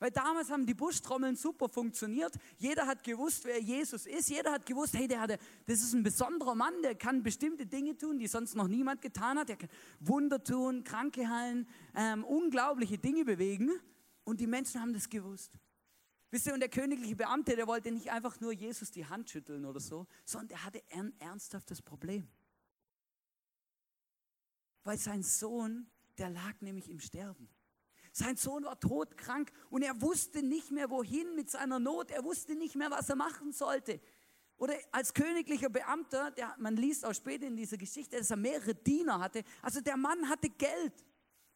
Weil 0.00 0.12
damals 0.12 0.50
haben 0.50 0.64
die 0.64 0.74
Buschtrommeln 0.74 1.34
super 1.34 1.68
funktioniert. 1.68 2.32
Jeder 2.56 2.86
hat 2.86 3.02
gewusst, 3.02 3.44
wer 3.44 3.60
Jesus 3.60 4.06
ist. 4.06 4.30
Jeder 4.30 4.52
hat 4.52 4.64
gewusst, 4.64 4.94
hey, 4.94 5.08
der 5.08 5.20
hatte, 5.20 5.38
das 5.66 5.80
ist 5.80 5.92
ein 5.92 6.04
besonderer 6.04 6.54
Mann, 6.54 6.82
der 6.82 6.94
kann 6.94 7.22
bestimmte 7.22 7.66
Dinge 7.66 7.96
tun, 7.96 8.18
die 8.18 8.28
sonst 8.28 8.54
noch 8.54 8.68
niemand 8.68 9.02
getan 9.02 9.38
hat. 9.38 9.48
Der 9.48 9.56
kann 9.56 9.68
Wunder 9.98 10.42
tun, 10.42 10.84
Kranke 10.84 11.28
heilen, 11.28 11.68
ähm, 11.96 12.22
unglaubliche 12.24 12.98
Dinge 12.98 13.24
bewegen. 13.24 13.70
Und 14.22 14.40
die 14.40 14.46
Menschen 14.46 14.80
haben 14.80 14.92
das 14.92 15.08
gewusst. 15.08 15.58
Wisst 16.30 16.46
ihr, 16.46 16.54
und 16.54 16.60
der 16.60 16.68
königliche 16.68 17.16
Beamte, 17.16 17.56
der 17.56 17.66
wollte 17.66 17.90
nicht 17.90 18.12
einfach 18.12 18.38
nur 18.40 18.52
Jesus 18.52 18.90
die 18.90 19.06
Hand 19.06 19.30
schütteln 19.30 19.64
oder 19.64 19.80
so, 19.80 20.06
sondern 20.24 20.48
der 20.48 20.64
hatte 20.64 20.82
ein 20.92 21.18
ernsthaftes 21.18 21.82
Problem. 21.82 22.28
Weil 24.88 24.96
sein 24.96 25.22
Sohn, 25.22 25.86
der 26.16 26.30
lag 26.30 26.62
nämlich 26.62 26.88
im 26.88 26.98
Sterben. 26.98 27.46
Sein 28.10 28.38
Sohn 28.38 28.64
war 28.64 28.80
todkrank 28.80 29.52
und 29.68 29.82
er 29.82 30.00
wusste 30.00 30.42
nicht 30.42 30.70
mehr, 30.70 30.88
wohin 30.88 31.34
mit 31.34 31.50
seiner 31.50 31.78
Not. 31.78 32.10
Er 32.10 32.24
wusste 32.24 32.54
nicht 32.54 32.74
mehr, 32.74 32.90
was 32.90 33.10
er 33.10 33.16
machen 33.16 33.52
sollte. 33.52 34.00
Oder 34.56 34.72
als 34.90 35.12
königlicher 35.12 35.68
Beamter, 35.68 36.30
der, 36.30 36.54
man 36.56 36.74
liest 36.74 37.04
auch 37.04 37.12
später 37.12 37.46
in 37.46 37.54
dieser 37.54 37.76
Geschichte, 37.76 38.16
dass 38.16 38.30
er 38.30 38.38
mehrere 38.38 38.74
Diener 38.74 39.20
hatte. 39.20 39.44
Also 39.60 39.82
der 39.82 39.98
Mann 39.98 40.26
hatte 40.26 40.48
Geld. 40.48 41.04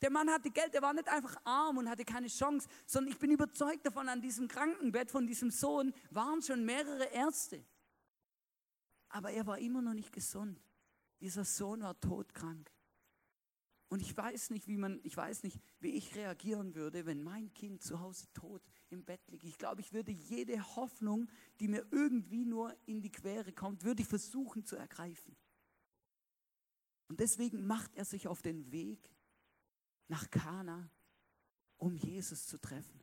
Der 0.03 0.11
Mann 0.11 0.29
hatte 0.29 0.51
Geld, 0.51 0.75
der 0.75 0.83
war 0.83 0.93
nicht 0.93 1.09
einfach 1.09 1.35
arm 1.43 1.79
und 1.79 1.89
hatte 1.89 2.05
keine 2.05 2.29
Chance, 2.29 2.69
sondern 2.85 3.13
ich 3.13 3.19
bin 3.19 3.31
überzeugt 3.31 3.87
davon, 3.87 4.11
an 4.11 4.21
diesem 4.21 4.47
Krankenbett 4.47 5.11
von 5.11 5.27
diesem 5.27 5.51
Sohn 5.51 5.95
waren 6.11 6.43
schon 6.43 6.67
mehrere 6.67 7.05
Ärzte. 7.05 7.65
Aber 9.09 9.31
er 9.31 9.47
war 9.47 9.59
immer 9.59 9.81
noch 9.81 9.95
nicht 9.95 10.13
gesund. 10.13 10.61
Dieser 11.19 11.47
Sohn 11.47 11.81
war 11.81 11.99
todkrank. 11.99 12.71
Und 13.93 14.01
ich 14.01 14.17
weiß 14.17 14.49
nicht, 14.49 14.69
wie 14.69 14.79
man, 14.79 15.01
ich 15.03 15.15
weiß 15.15 15.43
nicht, 15.43 15.61
wie 15.81 15.91
ich 15.91 16.15
reagieren 16.15 16.75
würde, 16.75 17.05
wenn 17.05 17.23
mein 17.23 17.53
Kind 17.53 17.83
zu 17.83 18.01
Hause 18.01 18.25
tot 18.33 18.63
im 18.89 19.05
Bett 19.05 19.21
liegt. 19.29 19.45
Ich 19.45 19.59
glaube, 19.59 19.83
ich 19.83 19.93
würde 19.93 20.11
jede 20.11 20.59
Hoffnung, 20.77 21.29
die 21.61 21.69
mir 21.69 21.85
irgendwie 21.91 22.47
nur 22.47 22.75
in 22.87 23.03
die 23.03 23.13
Quere 23.13 23.53
kommt, 23.53 23.85
würde 23.85 24.01
ich 24.01 24.09
versuchen 24.09 24.65
zu 24.65 24.77
ergreifen. 24.77 25.37
Und 27.09 27.21
deswegen 27.21 27.67
macht 27.67 27.95
er 27.95 28.07
sich 28.07 28.29
auf 28.29 28.41
den 28.41 28.73
Weg 28.73 29.11
nach 30.09 30.31
Kana, 30.31 30.89
um 31.77 31.95
Jesus 31.95 32.47
zu 32.47 32.57
treffen. 32.57 32.99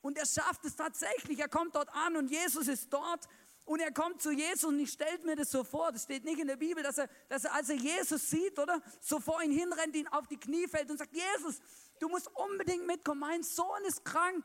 Und 0.00 0.18
er 0.18 0.26
schafft 0.26 0.64
es 0.64 0.74
tatsächlich. 0.74 1.38
Er 1.38 1.48
kommt 1.48 1.76
dort 1.76 1.94
an 1.94 2.16
und 2.16 2.28
Jesus 2.28 2.66
ist 2.66 2.92
dort 2.92 3.28
und 3.64 3.80
er 3.80 3.92
kommt 3.92 4.20
zu 4.20 4.32
Jesus 4.32 4.64
und 4.64 4.78
ich 4.80 4.90
stelle 4.90 5.24
mir 5.24 5.36
das 5.36 5.50
so 5.50 5.62
vor, 5.62 5.92
das 5.92 6.02
steht 6.02 6.24
nicht 6.24 6.40
in 6.40 6.48
der 6.48 6.56
Bibel, 6.56 6.82
dass 6.82 6.98
er, 6.98 7.08
dass 7.28 7.44
er, 7.44 7.54
als 7.54 7.68
er 7.68 7.76
Jesus 7.76 8.28
sieht, 8.28 8.58
oder, 8.58 8.82
so 9.00 9.20
vor 9.20 9.42
ihn 9.42 9.52
hinrennt, 9.52 9.94
ihn 9.94 10.08
auf 10.08 10.26
die 10.26 10.36
Knie 10.36 10.66
fällt 10.66 10.90
und 10.90 10.98
sagt, 10.98 11.14
Jesus, 11.14 11.60
du 12.00 12.08
musst 12.08 12.28
unbedingt 12.34 12.86
mitkommen, 12.86 13.20
mein 13.20 13.42
Sohn 13.42 13.84
ist 13.86 14.04
krank. 14.04 14.44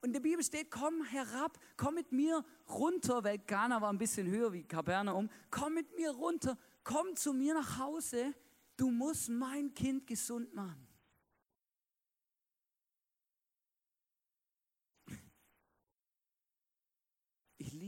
Und 0.00 0.10
in 0.10 0.12
der 0.12 0.20
Bibel 0.20 0.44
steht, 0.44 0.70
komm 0.70 1.02
herab, 1.02 1.58
komm 1.76 1.94
mit 1.94 2.12
mir 2.12 2.44
runter, 2.68 3.24
weil 3.24 3.38
Ghana 3.38 3.80
war 3.80 3.92
ein 3.92 3.98
bisschen 3.98 4.28
höher 4.28 4.52
wie 4.52 4.62
Kapernaum, 4.62 5.28
komm 5.50 5.74
mit 5.74 5.96
mir 5.96 6.10
runter, 6.10 6.56
komm 6.84 7.16
zu 7.16 7.32
mir 7.32 7.54
nach 7.54 7.78
Hause, 7.78 8.32
du 8.76 8.90
musst 8.92 9.28
mein 9.28 9.74
Kind 9.74 10.06
gesund 10.06 10.54
machen. 10.54 10.85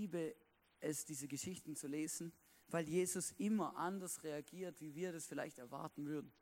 Liebe 0.09 0.35
es, 0.81 1.05
diese 1.05 1.29
Geschichten 1.29 1.77
zu 1.77 1.87
lesen, 1.87 2.33
weil 2.69 2.89
Jesus 2.89 3.33
immer 3.33 3.77
anders 3.77 4.23
reagiert, 4.23 4.81
wie 4.81 4.95
wir 4.95 5.13
das 5.13 5.27
vielleicht 5.27 5.59
erwarten 5.59 6.07
würden. 6.07 6.33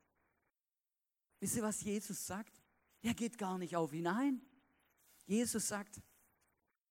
Wisst 1.41 1.57
ihr, 1.57 1.63
was 1.63 1.83
Jesus 1.83 2.27
sagt? 2.27 2.63
Er 3.03 3.15
geht 3.15 3.39
gar 3.39 3.59
nicht 3.59 3.77
auf 3.77 3.93
ihn 3.93 4.07
ein. 4.07 4.41
Jesus 5.27 5.69
sagt, 5.69 6.01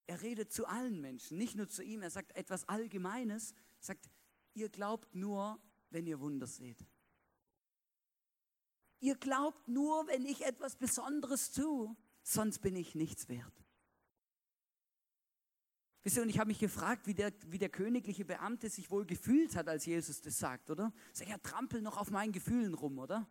er 0.06 0.20
redet 0.20 0.52
zu 0.52 0.66
allen 0.66 1.00
Menschen, 1.00 1.38
nicht 1.38 1.56
nur 1.56 1.68
zu 1.68 1.82
ihm. 1.82 2.02
Er 2.02 2.10
sagt 2.10 2.36
etwas 2.36 2.68
Allgemeines, 2.68 3.54
sagt, 3.80 4.10
ihr 4.54 4.68
glaubt 4.68 5.14
nur, 5.14 5.58
wenn 5.90 6.06
ihr 6.06 6.20
Wunder 6.20 6.46
seht. 6.46 6.86
Ihr 9.00 9.16
glaubt 9.16 9.66
nur, 9.66 10.06
wenn 10.08 10.26
ich 10.26 10.44
etwas 10.44 10.76
Besonderes 10.76 11.52
tue, 11.52 11.96
sonst 12.22 12.60
bin 12.60 12.76
ich 12.76 12.94
nichts 12.94 13.28
wert. 13.28 13.65
Wisst 16.06 16.18
ihr, 16.18 16.22
und 16.22 16.28
ich 16.28 16.38
habe 16.38 16.46
mich 16.46 16.60
gefragt, 16.60 17.08
wie 17.08 17.14
der, 17.14 17.32
wie 17.48 17.58
der 17.58 17.68
königliche 17.68 18.24
Beamte 18.24 18.70
sich 18.70 18.92
wohl 18.92 19.04
gefühlt 19.04 19.56
hat, 19.56 19.66
als 19.66 19.86
Jesus 19.86 20.20
das 20.20 20.38
sagt, 20.38 20.70
oder? 20.70 20.94
Sag, 21.12 21.28
er 21.28 21.42
trampelt 21.42 21.82
noch 21.82 21.96
auf 21.96 22.12
meinen 22.12 22.30
Gefühlen 22.30 22.74
rum, 22.74 23.00
oder? 23.00 23.28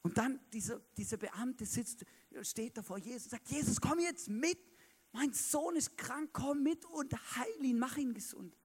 Und 0.00 0.16
dann 0.16 0.40
dieser, 0.54 0.80
dieser 0.96 1.18
Beamte 1.18 1.66
sitzt, 1.66 2.06
steht 2.40 2.78
da 2.78 2.82
vor 2.82 2.96
Jesus 2.96 3.24
und 3.24 3.30
sagt, 3.32 3.50
Jesus, 3.50 3.78
komm 3.78 3.98
jetzt 3.98 4.30
mit. 4.30 4.58
Mein 5.12 5.34
Sohn 5.34 5.76
ist 5.76 5.98
krank, 5.98 6.30
komm 6.32 6.62
mit 6.62 6.86
und 6.86 7.12
heil 7.36 7.62
ihn, 7.62 7.78
mach 7.78 7.98
ihn 7.98 8.14
gesund. 8.14 8.56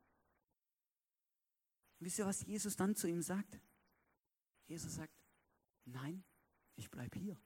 Und 1.99 2.05
wisst 2.05 2.19
ihr, 2.19 2.25
was 2.25 2.45
Jesus 2.45 2.77
dann 2.77 2.95
zu 2.95 3.09
ihm 3.09 3.21
sagt? 3.21 3.59
Jesus 4.67 4.95
sagt, 4.95 5.13
nein, 5.83 6.23
ich 6.77 6.89
bleibe 6.89 7.19
hier. 7.19 7.37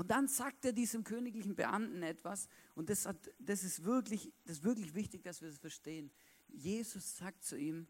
Und 0.00 0.10
dann 0.10 0.28
sagt 0.28 0.64
er 0.64 0.72
diesem 0.72 1.04
königlichen 1.04 1.54
Beamten 1.54 2.02
etwas, 2.02 2.48
und 2.74 2.88
das, 2.88 3.04
hat, 3.04 3.30
das, 3.38 3.64
ist 3.64 3.84
wirklich, 3.84 4.32
das 4.44 4.56
ist 4.56 4.64
wirklich 4.64 4.94
wichtig, 4.94 5.22
dass 5.22 5.42
wir 5.42 5.48
das 5.50 5.58
verstehen. 5.58 6.10
Jesus 6.48 7.18
sagt 7.18 7.44
zu 7.44 7.58
ihm, 7.58 7.86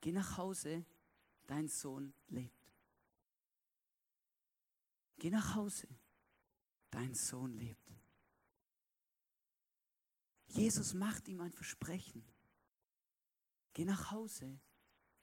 geh 0.00 0.12
nach 0.12 0.38
Hause, 0.38 0.84
dein 1.48 1.66
Sohn 1.66 2.14
lebt. 2.28 2.72
Geh 5.16 5.30
nach 5.30 5.56
Hause, 5.56 5.88
dein 6.92 7.12
Sohn 7.12 7.54
lebt. 7.54 7.90
Jesus 10.46 10.94
macht 10.94 11.26
ihm 11.26 11.40
ein 11.40 11.50
Versprechen. 11.50 12.24
Geh 13.72 13.84
nach 13.84 14.12
Hause, 14.12 14.60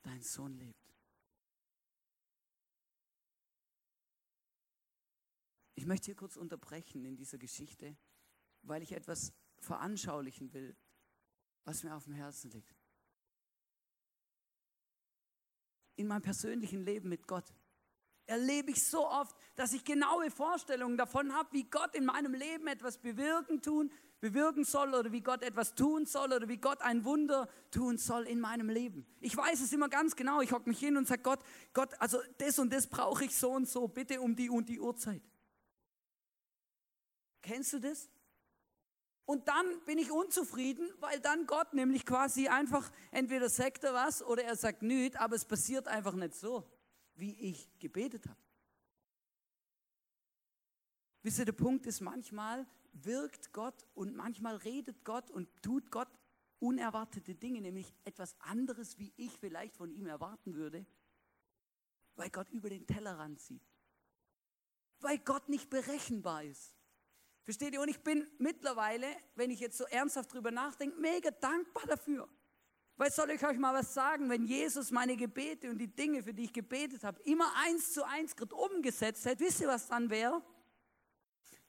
dein 0.02 0.22
Sohn 0.22 0.52
lebt. 0.58 0.99
Ich 5.80 5.86
möchte 5.86 6.08
hier 6.08 6.16
kurz 6.16 6.36
unterbrechen 6.36 7.06
in 7.06 7.16
dieser 7.16 7.38
Geschichte, 7.38 7.96
weil 8.64 8.84
ich 8.84 8.92
etwas 8.92 9.32
veranschaulichen 9.62 10.52
will, 10.52 10.76
was 11.64 11.84
mir 11.84 11.96
auf 11.96 12.04
dem 12.04 12.16
Herzen 12.16 12.52
liegt. 12.52 12.76
In 15.96 16.08
meinem 16.08 16.22
persönlichen 16.22 16.82
Leben 16.82 17.08
mit 17.08 17.28
Gott 17.28 17.56
erlebe 18.26 18.72
ich 18.72 18.84
so 18.84 19.08
oft, 19.08 19.34
dass 19.56 19.72
ich 19.72 19.86
genaue 19.86 20.30
Vorstellungen 20.32 20.98
davon 20.98 21.34
habe, 21.34 21.48
wie 21.54 21.64
Gott 21.64 21.96
in 21.96 22.04
meinem 22.04 22.34
Leben 22.34 22.68
etwas 22.68 22.98
bewirken 22.98 23.62
tun, 23.62 23.90
bewirken 24.20 24.66
soll 24.66 24.94
oder 24.94 25.14
wie 25.14 25.22
Gott 25.22 25.44
etwas 25.44 25.76
tun 25.76 26.06
soll 26.06 26.34
oder 26.34 26.50
wie 26.50 26.58
Gott 26.58 26.82
ein 26.82 27.06
Wunder 27.06 27.48
tun 27.72 27.98
soll 27.98 28.28
in 28.28 28.42
meinem 28.42 28.68
Leben. 28.68 29.06
Ich 29.22 29.38
weiß 29.38 29.62
es 29.62 29.72
immer 29.72 29.88
ganz 29.88 30.18
genau. 30.18 30.42
Ich 30.42 30.52
hocke 30.52 30.68
mich 30.68 30.80
hin 30.80 30.98
und 30.98 31.08
sage, 31.08 31.22
Gott, 31.22 31.40
Gott, 31.72 31.94
also 32.02 32.20
das 32.38 32.60
und 32.60 32.74
das 32.74 32.86
brauche 32.88 33.24
ich 33.24 33.34
so 33.34 33.52
und 33.52 33.70
so, 33.70 33.88
bitte 33.88 34.20
um 34.20 34.36
die 34.36 34.50
und 34.50 34.68
die 34.68 34.82
Uhrzeit. 34.82 35.29
Kennst 37.42 37.74
du 37.74 37.80
das? 37.80 38.10
Und 39.26 39.48
dann 39.48 39.84
bin 39.86 40.00
ich 40.00 40.12
unzufrieden, 40.12 40.92
weil 41.00 41.20
dann 41.20 41.46
Gott 41.46 41.74
nämlich 41.74 42.04
quasi 42.04 42.48
einfach 42.48 42.92
entweder 43.12 43.48
sagt 43.48 43.84
er 43.84 43.94
was 43.94 44.24
oder 44.24 44.44
er 44.44 44.56
sagt 44.56 44.82
nüt, 44.82 45.16
aber 45.18 45.36
es 45.36 45.46
passiert 45.46 45.88
einfach 45.88 46.14
nicht 46.14 46.34
so, 46.34 46.68
wie 47.14 47.34
ich 47.40 47.70
gebetet 47.78 48.28
habe. 48.28 48.40
Wisst 51.22 51.38
ihr, 51.38 51.46
der 51.46 51.52
Punkt 51.52 51.86
ist, 51.86 52.02
manchmal 52.02 52.66
wirkt 52.94 53.54
Gott 53.54 53.86
und 53.94 54.16
manchmal 54.16 54.56
redet 54.56 55.06
Gott 55.06 55.30
und 55.30 55.48
tut 55.62 55.92
Gott 55.92 56.10
unerwartete 56.60 57.36
Dinge, 57.36 57.62
nämlich 57.62 57.94
etwas 58.06 58.36
anderes, 58.40 58.98
wie 58.98 59.14
ich 59.16 59.38
vielleicht 59.38 59.76
von 59.76 59.92
ihm 59.92 60.08
erwarten 60.08 60.56
würde, 60.56 60.86
weil 62.16 62.30
Gott 62.30 62.50
über 62.50 62.70
den 62.70 62.88
Tellerrand 62.88 63.40
sieht. 63.40 63.62
Weil 65.02 65.20
Gott 65.20 65.50
nicht 65.50 65.70
berechenbar 65.70 66.44
ist. 66.44 66.79
Versteht 67.44 67.74
ihr? 67.74 67.82
Und 67.82 67.90
ich 67.90 68.02
bin 68.02 68.28
mittlerweile, 68.38 69.08
wenn 69.36 69.50
ich 69.50 69.60
jetzt 69.60 69.78
so 69.78 69.86
ernsthaft 69.86 70.34
drüber 70.34 70.52
nachdenke, 70.52 71.00
mega 71.00 71.32
dankbar 71.32 71.86
dafür. 71.88 72.28
Weil 73.00 73.12
soll 73.12 73.32
ich 73.32 73.46
euch 73.46 73.58
mal 73.58 73.74
was 73.74 73.94
sagen, 73.94 74.30
wenn 74.30 74.44
Jesus 74.44 74.92
meine 74.92 75.16
Gebete 75.16 75.70
und 75.70 75.78
die 75.78 75.88
Dinge, 75.88 76.22
für 76.22 76.34
die 76.34 76.44
ich 76.44 76.54
gebetet 76.54 77.04
habe, 77.06 77.22
immer 77.22 77.50
eins 77.56 77.94
zu 77.94 78.06
eins 78.06 78.36
gerade 78.36 78.54
umgesetzt 78.54 79.26
hätte, 79.26 79.44
wisst 79.44 79.62
ihr, 79.62 79.70
was 79.70 79.88
dann 79.88 80.10
wäre? 80.10 80.44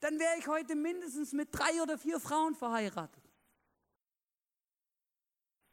Dann 0.01 0.19
wäre 0.19 0.37
ich 0.37 0.47
heute 0.47 0.75
mindestens 0.75 1.31
mit 1.31 1.47
drei 1.51 1.81
oder 1.81 1.97
vier 1.97 2.19
Frauen 2.19 2.53
verheiratet. 2.53 3.23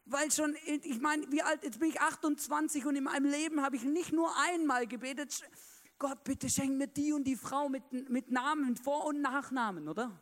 Weil 0.04 0.30
schon, 0.30 0.56
ich 0.64 1.00
meine, 1.00 1.30
wie 1.32 1.42
alt, 1.42 1.64
jetzt 1.64 1.80
bin 1.80 1.90
ich 1.90 2.00
28 2.00 2.86
und 2.86 2.94
in 2.94 3.04
meinem 3.04 3.30
Leben 3.30 3.60
habe 3.60 3.76
ich 3.76 3.82
nicht 3.82 4.12
nur 4.12 4.30
einmal 4.38 4.86
gebetet, 4.86 5.42
Gott, 5.98 6.22
bitte 6.22 6.48
schenk 6.48 6.76
mir 6.76 6.86
die 6.86 7.12
und 7.12 7.24
die 7.24 7.36
Frau 7.36 7.68
mit, 7.68 8.08
mit 8.08 8.30
Namen, 8.30 8.76
Vor- 8.76 9.06
und 9.06 9.20
Nachnamen, 9.20 9.88
oder? 9.88 10.18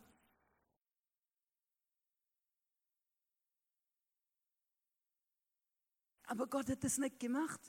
Aber 6.25 6.47
Gott 6.47 6.69
hat 6.69 6.83
das 6.83 6.97
nicht 6.97 7.19
gemacht. 7.19 7.61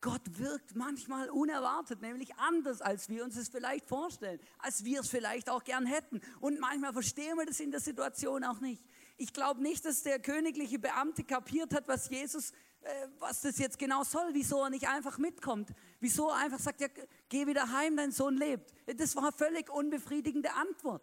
Gott 0.00 0.38
wirkt 0.38 0.76
manchmal 0.76 1.30
unerwartet, 1.30 2.02
nämlich 2.02 2.36
anders, 2.36 2.80
als 2.80 3.08
wir 3.08 3.24
uns 3.24 3.36
es 3.36 3.48
vielleicht 3.48 3.86
vorstellen, 3.86 4.38
als 4.58 4.84
wir 4.84 5.00
es 5.00 5.08
vielleicht 5.08 5.48
auch 5.48 5.64
gern 5.64 5.86
hätten. 5.86 6.20
Und 6.40 6.60
manchmal 6.60 6.92
verstehen 6.92 7.36
wir 7.38 7.46
das 7.46 7.58
in 7.58 7.70
der 7.70 7.80
Situation 7.80 8.44
auch 8.44 8.60
nicht. 8.60 8.84
Ich 9.16 9.32
glaube 9.32 9.62
nicht, 9.62 9.84
dass 9.84 10.02
der 10.02 10.18
königliche 10.18 10.78
Beamte 10.78 11.24
kapiert 11.24 11.74
hat, 11.74 11.88
was 11.88 12.10
Jesus 12.10 12.52
was 13.18 13.40
das 13.40 13.58
jetzt 13.58 13.78
genau 13.78 14.04
soll, 14.04 14.34
wieso 14.34 14.62
er 14.62 14.70
nicht 14.70 14.88
einfach 14.88 15.18
mitkommt, 15.18 15.72
wieso 16.00 16.28
er 16.28 16.36
einfach 16.36 16.58
sagt, 16.58 16.80
ja, 16.80 16.88
geh 17.28 17.46
wieder 17.46 17.70
heim, 17.70 17.96
dein 17.96 18.12
Sohn 18.12 18.36
lebt. 18.36 18.72
Das 18.98 19.16
war 19.16 19.24
eine 19.24 19.32
völlig 19.32 19.70
unbefriedigende 19.70 20.52
Antwort. 20.52 21.02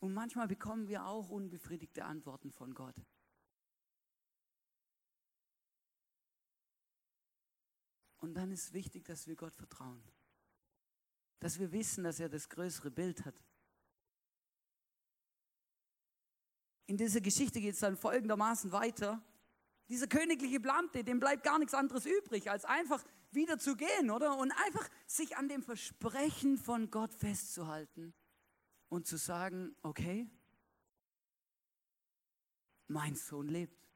Und 0.00 0.14
manchmal 0.14 0.48
bekommen 0.48 0.88
wir 0.88 1.06
auch 1.06 1.28
unbefriedigte 1.28 2.04
Antworten 2.04 2.50
von 2.50 2.74
Gott. 2.74 2.96
Und 8.18 8.34
dann 8.34 8.50
ist 8.50 8.72
wichtig, 8.72 9.04
dass 9.04 9.26
wir 9.26 9.36
Gott 9.36 9.54
vertrauen. 9.54 10.02
Dass 11.38 11.58
wir 11.58 11.70
wissen, 11.72 12.04
dass 12.04 12.18
er 12.18 12.28
das 12.28 12.48
größere 12.48 12.90
Bild 12.90 13.24
hat. 13.24 13.34
In 16.86 16.96
dieser 16.96 17.20
Geschichte 17.20 17.60
geht 17.60 17.74
es 17.74 17.80
dann 17.80 17.96
folgendermaßen 17.96 18.72
weiter. 18.72 19.22
Dieser 19.88 20.06
königliche 20.06 20.60
Beamte, 20.60 21.04
dem 21.04 21.20
bleibt 21.20 21.44
gar 21.44 21.58
nichts 21.58 21.74
anderes 21.74 22.06
übrig, 22.06 22.50
als 22.50 22.64
einfach 22.64 23.04
wieder 23.30 23.58
zu 23.58 23.76
gehen, 23.76 24.10
oder? 24.10 24.36
Und 24.36 24.52
einfach 24.52 24.88
sich 25.06 25.36
an 25.36 25.48
dem 25.48 25.62
Versprechen 25.62 26.58
von 26.58 26.90
Gott 26.90 27.14
festzuhalten 27.14 28.14
und 28.88 29.06
zu 29.06 29.16
sagen, 29.16 29.74
okay, 29.82 30.28
mein 32.88 33.14
Sohn 33.14 33.48
lebt. 33.48 33.88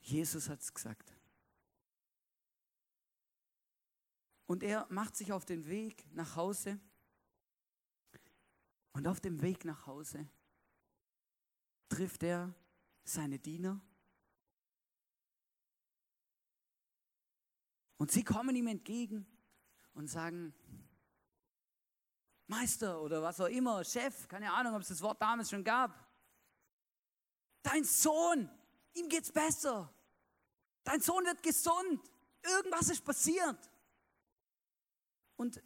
Jesus 0.00 0.48
hat 0.48 0.60
es 0.60 0.72
gesagt. 0.72 1.14
Und 4.46 4.62
er 4.62 4.86
macht 4.90 5.16
sich 5.16 5.32
auf 5.32 5.46
den 5.46 5.66
Weg 5.66 6.06
nach 6.12 6.36
Hause. 6.36 6.78
Und 8.92 9.08
auf 9.08 9.20
dem 9.20 9.40
Weg 9.40 9.64
nach 9.64 9.86
Hause 9.86 10.28
trifft 11.94 12.24
er 12.24 12.52
seine 13.04 13.38
Diener. 13.38 13.80
Und 17.98 18.10
sie 18.10 18.24
kommen 18.24 18.56
ihm 18.56 18.66
entgegen 18.66 19.24
und 19.94 20.08
sagen, 20.08 20.52
Meister 22.48 23.00
oder 23.00 23.22
was 23.22 23.40
auch 23.40 23.46
immer, 23.46 23.84
Chef, 23.84 24.26
keine 24.26 24.52
Ahnung, 24.52 24.74
ob 24.74 24.82
es 24.82 24.88
das 24.88 25.00
Wort 25.02 25.22
damals 25.22 25.50
schon 25.50 25.62
gab. 25.62 25.92
Dein 27.62 27.84
Sohn, 27.84 28.50
ihm 28.94 29.08
geht's 29.08 29.30
besser. 29.30 29.94
Dein 30.82 31.00
Sohn 31.00 31.24
wird 31.24 31.42
gesund. 31.44 32.10
Irgendwas 32.42 32.90
ist 32.90 33.04
passiert. 33.04 33.70
Und 35.36 35.62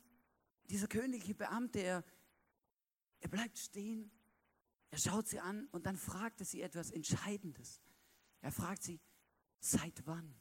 dieser 0.64 0.88
königliche 0.88 1.34
Beamte, 1.34 1.80
er, 1.80 2.04
er 3.20 3.28
bleibt 3.28 3.58
stehen 3.58 4.17
er 4.90 4.98
schaut 4.98 5.28
sie 5.28 5.40
an 5.40 5.68
und 5.68 5.86
dann 5.86 5.96
fragt 5.96 6.40
er 6.40 6.46
sie 6.46 6.62
etwas 6.62 6.90
Entscheidendes. 6.90 7.80
Er 8.40 8.52
fragt 8.52 8.82
sie, 8.82 9.00
seit 9.60 10.06
wann? 10.06 10.34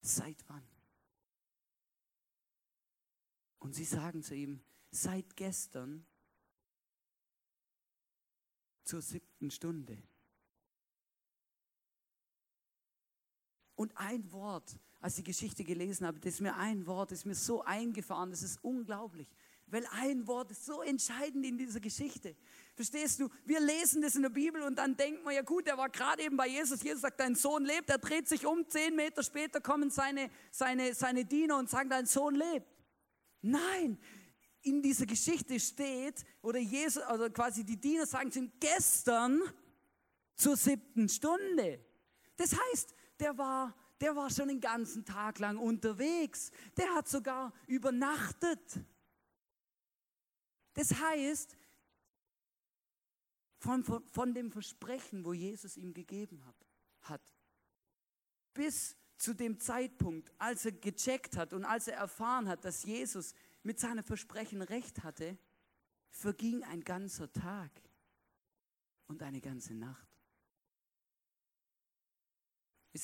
Seit 0.00 0.42
wann? 0.48 0.66
Und 3.58 3.74
sie 3.74 3.84
sagen 3.84 4.22
zu 4.22 4.34
ihm, 4.34 4.62
seit 4.90 5.36
gestern 5.36 6.06
zur 8.84 9.02
siebten 9.02 9.50
Stunde. 9.50 10.02
Und 13.76 13.96
ein 13.96 14.30
Wort, 14.32 14.78
als 15.00 15.16
ich 15.16 15.24
die 15.24 15.30
Geschichte 15.30 15.64
gelesen 15.64 16.06
habe, 16.06 16.18
das 16.20 16.34
ist 16.34 16.40
mir 16.40 16.56
ein 16.56 16.86
Wort, 16.86 17.10
das 17.10 17.20
ist 17.20 17.24
mir 17.24 17.34
so 17.34 17.62
eingefahren, 17.62 18.30
das 18.30 18.42
ist 18.42 18.62
unglaublich. 18.62 19.28
Weil 19.66 19.86
ein 19.92 20.26
Wort 20.26 20.50
ist 20.50 20.66
so 20.66 20.82
entscheidend 20.82 21.46
in 21.46 21.56
dieser 21.56 21.80
Geschichte. 21.80 22.36
Verstehst 22.80 23.20
du? 23.20 23.28
Wir 23.44 23.60
lesen 23.60 24.00
das 24.00 24.16
in 24.16 24.22
der 24.22 24.30
Bibel 24.30 24.62
und 24.62 24.76
dann 24.76 24.96
denken 24.96 25.22
wir, 25.26 25.32
ja 25.32 25.42
gut, 25.42 25.66
der 25.66 25.76
war 25.76 25.90
gerade 25.90 26.22
eben 26.22 26.38
bei 26.38 26.48
Jesus. 26.48 26.82
Jesus 26.82 27.02
sagt, 27.02 27.20
dein 27.20 27.34
Sohn 27.34 27.62
lebt. 27.62 27.90
Er 27.90 27.98
dreht 27.98 28.26
sich 28.26 28.46
um. 28.46 28.66
Zehn 28.70 28.96
Meter 28.96 29.22
später 29.22 29.60
kommen 29.60 29.90
seine, 29.90 30.30
seine, 30.50 30.94
seine 30.94 31.26
Diener 31.26 31.58
und 31.58 31.68
sagen, 31.68 31.90
dein 31.90 32.06
Sohn 32.06 32.36
lebt. 32.36 32.66
Nein, 33.42 33.98
in 34.62 34.80
dieser 34.80 35.04
Geschichte 35.04 35.60
steht, 35.60 36.24
oder 36.40 36.58
Jesus, 36.58 37.02
oder 37.06 37.28
quasi 37.28 37.64
die 37.64 37.78
Diener 37.78 38.06
sagen 38.06 38.32
zu 38.32 38.38
ihm, 38.38 38.52
gestern 38.58 39.42
zur 40.34 40.56
siebten 40.56 41.06
Stunde. 41.10 41.84
Das 42.38 42.56
heißt, 42.58 42.94
der 43.18 43.36
war, 43.36 43.76
der 44.00 44.16
war 44.16 44.30
schon 44.30 44.48
den 44.48 44.62
ganzen 44.62 45.04
Tag 45.04 45.38
lang 45.38 45.58
unterwegs. 45.58 46.50
Der 46.78 46.94
hat 46.94 47.10
sogar 47.10 47.52
übernachtet. 47.66 48.80
Das 50.72 50.94
heißt, 50.94 51.58
von, 53.60 53.84
von, 53.84 54.04
von 54.08 54.34
dem 54.34 54.50
Versprechen, 54.50 55.24
wo 55.24 55.32
Jesus 55.32 55.76
ihm 55.76 55.94
gegeben 55.94 56.44
hat, 56.46 56.56
hat, 57.02 57.22
bis 58.54 58.96
zu 59.16 59.34
dem 59.34 59.60
Zeitpunkt, 59.60 60.32
als 60.38 60.64
er 60.64 60.72
gecheckt 60.72 61.36
hat 61.36 61.52
und 61.52 61.64
als 61.64 61.86
er 61.86 61.96
erfahren 61.96 62.48
hat, 62.48 62.64
dass 62.64 62.84
Jesus 62.84 63.34
mit 63.62 63.78
seinem 63.78 64.02
Versprechen 64.02 64.62
recht 64.62 65.04
hatte, 65.04 65.38
verging 66.10 66.64
ein 66.64 66.82
ganzer 66.82 67.30
Tag 67.30 67.70
und 69.06 69.22
eine 69.22 69.40
ganze 69.40 69.74
Nacht. 69.74 70.08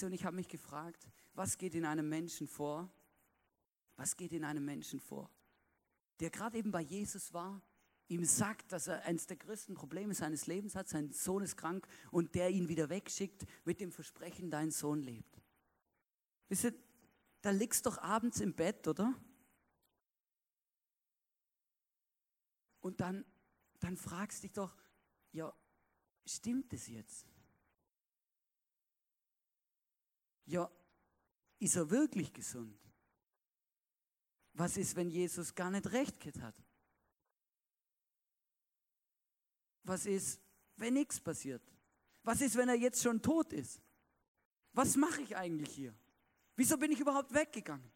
Und 0.03 0.12
ich 0.12 0.25
habe 0.25 0.37
mich 0.37 0.49
gefragt, 0.49 1.07
was 1.35 1.59
geht 1.59 1.75
in 1.75 1.85
einem 1.85 2.09
Menschen 2.09 2.49
vor? 2.49 2.90
Was 3.97 4.16
geht 4.16 4.33
in 4.33 4.45
einem 4.45 4.64
Menschen 4.64 5.01
vor, 5.01 5.31
der 6.21 6.31
gerade 6.31 6.59
eben 6.59 6.71
bei 6.71 6.83
Jesus 6.83 7.33
war, 7.33 7.62
ihm 8.09 8.25
sagt, 8.25 8.73
dass 8.73 8.87
er 8.87 9.03
eines 9.05 9.27
der 9.27 9.37
größten 9.37 9.75
Probleme 9.75 10.14
seines 10.14 10.47
Lebens 10.47 10.75
hat, 10.75 10.88
sein 10.88 11.12
Sohn 11.12 11.42
ist 11.42 11.57
krank 11.57 11.87
und 12.11 12.35
der 12.35 12.51
ihn 12.51 12.69
wieder 12.69 12.88
wegschickt 12.88 13.47
mit 13.64 13.81
dem 13.81 13.90
Versprechen, 13.90 14.51
dein 14.51 14.71
Sohn 14.71 15.03
lebt. 15.03 15.40
Wisst 16.49 16.64
ihr, 16.64 16.75
da 17.42 17.51
liegst 17.51 17.87
doch 17.87 17.99
abends 17.99 18.40
im 18.40 18.55
Bett, 18.55 18.87
oder? 18.87 19.14
Und 22.81 23.01
dann, 23.01 23.25
dann 23.81 23.97
fragst 23.97 24.45
dich 24.45 24.53
doch, 24.53 24.77
ja, 25.33 25.53
stimmt 26.25 26.73
es 26.73 26.87
jetzt? 26.87 27.27
Ja, 30.45 30.71
ist 31.59 31.77
er 31.77 31.90
wirklich 31.90 32.33
gesund? 32.33 32.79
Was 34.53 34.77
ist, 34.77 34.95
wenn 34.97 35.11
Jesus 35.11 35.55
gar 35.55 35.71
nicht 35.71 35.90
recht 35.90 36.25
hat? 36.40 36.65
Was 39.87 40.05
ist, 40.05 40.40
wenn 40.77 40.94
nichts 40.94 41.20
passiert? 41.20 41.62
Was 42.25 42.40
ist, 42.40 42.57
wenn 42.57 42.68
er 42.68 42.75
jetzt 42.75 43.03
schon 43.03 43.22
tot 43.22 43.53
ist? 43.53 43.81
Was 44.72 44.96
mache 44.96 45.22
ich 45.22 45.37
eigentlich 45.37 45.70
hier? 45.75 45.94
Wieso 46.57 46.77
bin 46.77 46.90
ich 46.90 46.99
überhaupt 46.99 47.33
weggegangen? 47.33 47.90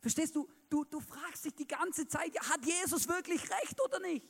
Verstehst 0.00 0.36
du? 0.36 0.46
Du, 0.68 0.84
du 0.84 1.00
fragst 1.00 1.44
dich 1.46 1.54
die 1.54 1.66
ganze 1.66 2.06
Zeit, 2.06 2.34
ja, 2.34 2.42
hat 2.50 2.64
Jesus 2.64 3.08
wirklich 3.08 3.42
recht 3.50 3.80
oder 3.80 3.98
nicht? 4.00 4.26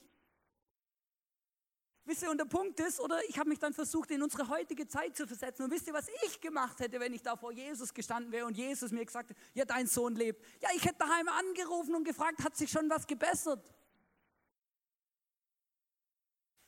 Wisst 2.05 2.23
ihr, 2.23 2.31
und 2.31 2.39
der 2.39 2.45
Punkt 2.45 2.79
ist, 2.79 3.01
oder 3.01 3.19
ich 3.29 3.37
habe 3.37 3.49
mich 3.49 3.59
dann 3.59 3.75
versucht, 3.75 4.13
in 4.13 4.23
unsere 4.23 4.49
heutige 4.49 4.87
Zeit 4.87 5.17
zu 5.17 5.27
versetzen. 5.27 5.65
Und 5.65 5.73
wisst 5.73 5.89
ihr, 5.89 5.93
was 5.93 6.07
ich 6.25 6.41
gemacht 6.41 6.79
hätte, 6.79 7.01
wenn 7.01 7.13
ich 7.13 7.23
da 7.23 7.37
vor 7.37 7.51
Jesus 7.51 7.93
gestanden 7.93 8.31
wäre 8.31 8.47
und 8.47 8.57
Jesus 8.57 8.93
mir 8.93 9.05
gesagt 9.05 9.31
hätte, 9.31 9.41
ja, 9.55 9.65
dein 9.65 9.89
Sohn 9.89 10.15
lebt. 10.15 10.41
Ja, 10.63 10.69
ich 10.77 10.85
hätte 10.85 10.99
daheim 11.01 11.27
angerufen 11.29 11.97
und 11.97 12.05
gefragt, 12.05 12.45
hat 12.45 12.57
sich 12.57 12.71
schon 12.71 12.89
was 12.89 13.09
gebessert? 13.09 13.75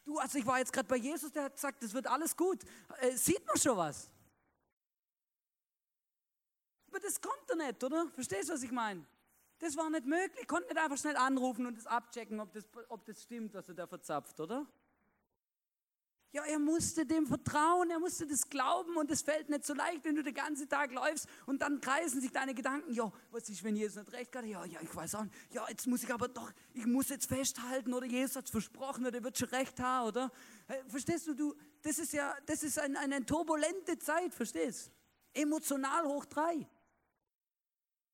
Du, 0.09 0.19
also 0.19 0.39
ich 0.39 0.47
war 0.47 0.59
jetzt 0.59 0.73
gerade 0.73 0.89
bei 0.89 0.97
Jesus, 0.97 1.31
der 1.31 1.43
hat 1.45 1.53
gesagt, 1.53 1.83
es 1.83 1.93
wird 1.93 2.07
alles 2.07 2.35
gut. 2.35 2.65
Äh, 2.99 3.11
sieht 3.15 3.45
man 3.47 3.59
schon 3.59 3.77
was? 3.77 4.09
Aber 6.87 6.99
das 6.99 7.21
konnte 7.21 7.51
er 7.51 7.67
nicht, 7.67 7.85
oder? 7.85 8.09
Verstehst 8.15 8.49
du, 8.49 8.55
was 8.55 8.63
ich 8.63 8.71
meine? 8.71 9.05
Das 9.59 9.77
war 9.77 9.91
nicht 9.91 10.07
möglich. 10.07 10.41
Ich 10.41 10.49
konnte 10.49 10.67
nicht 10.73 10.83
einfach 10.83 10.97
schnell 10.97 11.15
anrufen 11.19 11.67
und 11.67 11.77
das 11.77 11.87
abchecken, 11.87 12.41
ob 12.41 12.51
das, 12.55 12.65
ob 12.89 13.05
das 13.05 13.23
stimmt, 13.23 13.53
was 13.53 13.69
er 13.69 13.75
da 13.75 13.87
verzapft, 13.87 14.41
oder? 14.41 14.67
Ja, 16.33 16.45
er 16.45 16.59
musste 16.59 17.07
dem 17.07 17.27
vertrauen, 17.27 17.91
er 17.91 17.99
musste 17.99 18.27
das 18.27 18.49
glauben 18.51 18.97
und 18.97 19.11
es 19.11 19.23
fällt 19.23 19.49
nicht 19.49 19.65
so 19.65 19.73
leicht, 19.73 20.05
wenn 20.05 20.15
du 20.15 20.23
den 20.23 20.35
ganzen 20.35 20.69
Tag 20.69 20.93
läufst 20.93 21.27
und 21.47 21.63
dann 21.63 21.81
kreisen 21.81 22.21
sich 22.21 22.31
deine 22.31 22.55
Gedanken, 22.55 22.93
ja, 22.93 23.11
was 23.31 23.49
ist, 23.49 23.65
wenn 23.65 23.75
Jesus 23.77 23.97
nicht 23.97 24.13
recht 24.13 24.37
hat? 24.37 24.45
Ja, 24.45 24.63
ja, 24.67 24.79
ich 24.83 24.95
weiß 24.95 25.15
auch 25.15 25.25
nicht. 25.25 25.35
Ja, 25.53 25.67
jetzt 25.71 25.87
muss 25.87 26.03
ich 26.03 26.13
aber 26.13 26.29
doch, 26.29 26.53
ich 26.75 26.85
muss 26.85 27.09
jetzt 27.09 27.27
festhalten 27.27 27.95
oder 27.95 28.05
Jesus 28.05 28.37
hat 28.37 28.45
es 28.45 28.51
versprochen 28.51 29.07
oder 29.07 29.17
er 29.17 29.25
wird 29.25 29.39
schon 29.39 29.49
recht 29.49 29.81
haben, 29.81 30.09
oder? 30.09 30.31
Verstehst 30.89 31.27
du, 31.29 31.35
du, 31.35 31.55
das 31.81 31.99
ist 31.99 32.13
ja, 32.13 32.37
das 32.45 32.63
ist 32.63 32.79
ein, 32.79 32.95
eine 32.97 33.25
turbulente 33.25 33.99
Zeit, 33.99 34.35
verstehst? 34.35 34.91
Emotional 35.33 36.05
hoch 36.05 36.27
drei. 36.27 36.69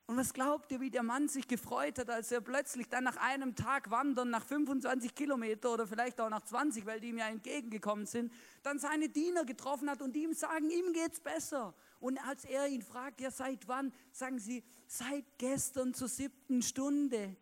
Und 0.06 0.18
was 0.18 0.34
glaubt 0.34 0.70
ihr, 0.70 0.80
wie 0.80 0.90
der 0.90 1.02
Mann 1.02 1.28
sich 1.28 1.48
gefreut 1.48 1.98
hat, 1.98 2.10
als 2.10 2.30
er 2.30 2.42
plötzlich 2.42 2.88
dann 2.88 3.04
nach 3.04 3.16
einem 3.16 3.54
Tag 3.54 3.90
wandern, 3.90 4.28
nach 4.28 4.44
25 4.44 5.14
Kilometer 5.14 5.72
oder 5.72 5.86
vielleicht 5.86 6.20
auch 6.20 6.28
nach 6.28 6.42
20, 6.42 6.84
weil 6.84 7.00
die 7.00 7.08
ihm 7.08 7.16
ja 7.16 7.28
entgegengekommen 7.28 8.04
sind, 8.04 8.30
dann 8.62 8.78
seine 8.78 9.08
Diener 9.08 9.46
getroffen 9.46 9.88
hat 9.88 10.02
und 10.02 10.14
ihm 10.14 10.34
sagen, 10.34 10.68
ihm 10.68 10.92
geht's 10.92 11.20
besser. 11.20 11.74
Und 12.00 12.18
als 12.18 12.44
er 12.44 12.68
ihn 12.68 12.82
fragt, 12.82 13.22
ja 13.22 13.30
seit 13.30 13.66
wann, 13.66 13.94
sagen 14.12 14.38
sie, 14.38 14.62
seit 14.86 15.24
gestern 15.38 15.94
zur 15.94 16.08
siebten 16.08 16.60
Stunde. 16.60 17.34